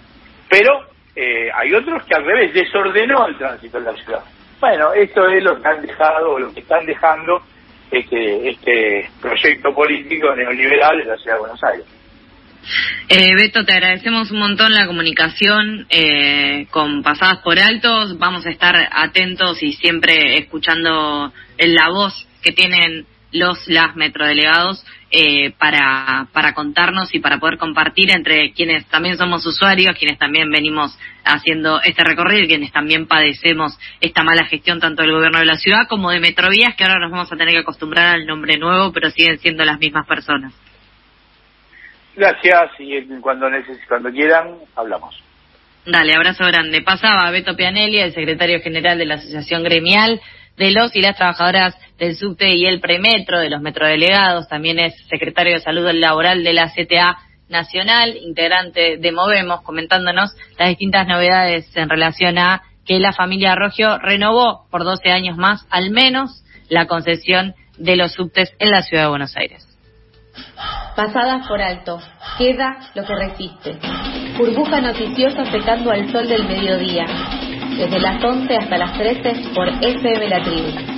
Pero 0.48 0.80
eh, 1.14 1.50
hay 1.54 1.72
otros 1.74 2.04
que 2.04 2.14
al 2.14 2.24
revés 2.24 2.52
desordenó 2.52 3.26
el 3.26 3.36
tránsito 3.36 3.78
de 3.78 3.92
la 3.92 3.98
ciudad. 3.98 4.24
Bueno, 4.60 4.92
esto 4.92 5.26
es 5.28 5.42
lo 5.42 5.60
que 5.60 5.68
han 5.68 5.82
dejado, 5.82 6.32
o 6.32 6.38
lo 6.38 6.52
que 6.52 6.60
están 6.60 6.84
dejando 6.86 7.42
este, 7.90 8.50
este 8.50 9.10
proyecto 9.20 9.74
político 9.74 10.34
neoliberal 10.34 11.00
en 11.00 11.08
la 11.08 11.16
ciudad 11.16 11.36
de 11.36 11.40
Buenos 11.40 11.64
Aires. 11.64 11.86
Eh, 13.08 13.34
Beto, 13.34 13.64
te 13.64 13.72
agradecemos 13.72 14.30
un 14.30 14.38
montón 14.38 14.72
la 14.72 14.86
comunicación 14.86 15.86
eh, 15.90 16.66
con 16.70 17.02
Pasadas 17.02 17.38
por 17.38 17.58
Altos. 17.58 18.18
Vamos 18.18 18.46
a 18.46 18.50
estar 18.50 18.76
atentos 18.92 19.62
y 19.62 19.72
siempre 19.72 20.38
escuchando 20.38 21.32
la 21.58 21.88
voz 21.90 22.26
que 22.42 22.52
tienen 22.52 23.06
los 23.32 23.66
las 23.66 23.96
metrodelegados 23.96 24.84
eh, 25.10 25.52
para, 25.58 26.28
para 26.32 26.54
contarnos 26.54 27.14
y 27.14 27.18
para 27.18 27.38
poder 27.38 27.58
compartir 27.58 28.10
entre 28.10 28.52
quienes 28.52 28.86
también 28.86 29.16
somos 29.16 29.44
usuarios, 29.46 29.96
quienes 29.98 30.18
también 30.18 30.50
venimos 30.50 30.96
haciendo 31.24 31.80
este 31.82 32.04
recorrido 32.04 32.44
y 32.44 32.48
quienes 32.48 32.72
también 32.72 33.06
padecemos 33.06 33.78
esta 34.00 34.22
mala 34.22 34.44
gestión 34.46 34.80
tanto 34.80 35.02
del 35.02 35.12
gobierno 35.12 35.38
de 35.38 35.46
la 35.46 35.56
ciudad 35.56 35.88
como 35.88 36.10
de 36.10 36.20
Metrovías, 36.20 36.74
que 36.76 36.84
ahora 36.84 36.98
nos 37.00 37.10
vamos 37.10 37.32
a 37.32 37.36
tener 37.36 37.54
que 37.54 37.60
acostumbrar 37.60 38.14
al 38.14 38.26
nombre 38.26 38.58
nuevo, 38.58 38.92
pero 38.92 39.10
siguen 39.10 39.38
siendo 39.38 39.64
las 39.64 39.78
mismas 39.78 40.06
personas. 40.06 40.52
Gracias 42.14 42.70
y 42.78 43.20
cuando, 43.20 43.46
cuando 43.88 44.10
quieran 44.10 44.58
hablamos. 44.76 45.22
Dale, 45.84 46.14
abrazo 46.14 46.44
grande. 46.46 46.82
Pasaba 46.82 47.30
Beto 47.30 47.56
Pianelli, 47.56 47.98
el 47.98 48.14
secretario 48.14 48.60
general 48.60 48.98
de 48.98 49.06
la 49.06 49.14
Asociación 49.14 49.64
Gremial 49.64 50.20
de 50.56 50.70
los 50.70 50.94
y 50.94 51.00
las 51.00 51.16
trabajadoras 51.16 51.76
del 51.98 52.16
subte 52.16 52.54
y 52.54 52.66
el 52.66 52.80
premetro, 52.80 53.40
de 53.40 53.50
los 53.50 53.62
metrodelegados, 53.62 54.48
también 54.48 54.78
es 54.78 54.94
secretario 55.08 55.54
de 55.54 55.60
Salud 55.60 55.90
Laboral 55.92 56.44
de 56.44 56.52
la 56.52 56.70
CTA 56.70 57.16
Nacional, 57.48 58.16
integrante 58.16 58.96
de 58.98 59.12
Movemos, 59.12 59.62
comentándonos 59.62 60.30
las 60.58 60.68
distintas 60.68 61.06
novedades 61.06 61.74
en 61.76 61.88
relación 61.88 62.38
a 62.38 62.62
que 62.86 62.98
la 62.98 63.12
familia 63.12 63.54
Rogio 63.54 63.98
renovó 63.98 64.66
por 64.70 64.84
12 64.84 65.10
años 65.10 65.36
más, 65.36 65.66
al 65.70 65.90
menos, 65.90 66.44
la 66.68 66.86
concesión 66.86 67.54
de 67.78 67.96
los 67.96 68.12
subtes 68.12 68.52
en 68.58 68.70
la 68.70 68.82
ciudad 68.82 69.04
de 69.04 69.10
Buenos 69.10 69.36
Aires. 69.36 69.71
Pasadas 70.96 71.46
por 71.46 71.60
alto, 71.60 71.98
queda 72.38 72.76
lo 72.94 73.04
que 73.04 73.14
resiste. 73.14 73.78
Burbuja 74.36 74.80
noticiosa 74.80 75.44
secando 75.46 75.90
al 75.90 76.10
sol 76.12 76.28
del 76.28 76.46
mediodía. 76.46 77.06
Desde 77.76 77.98
las 78.00 78.22
11 78.22 78.56
hasta 78.56 78.78
las 78.78 78.92
13 78.98 79.50
por 79.54 79.68
FM 79.68 80.28
La 80.28 80.42
Tribu. 80.42 80.92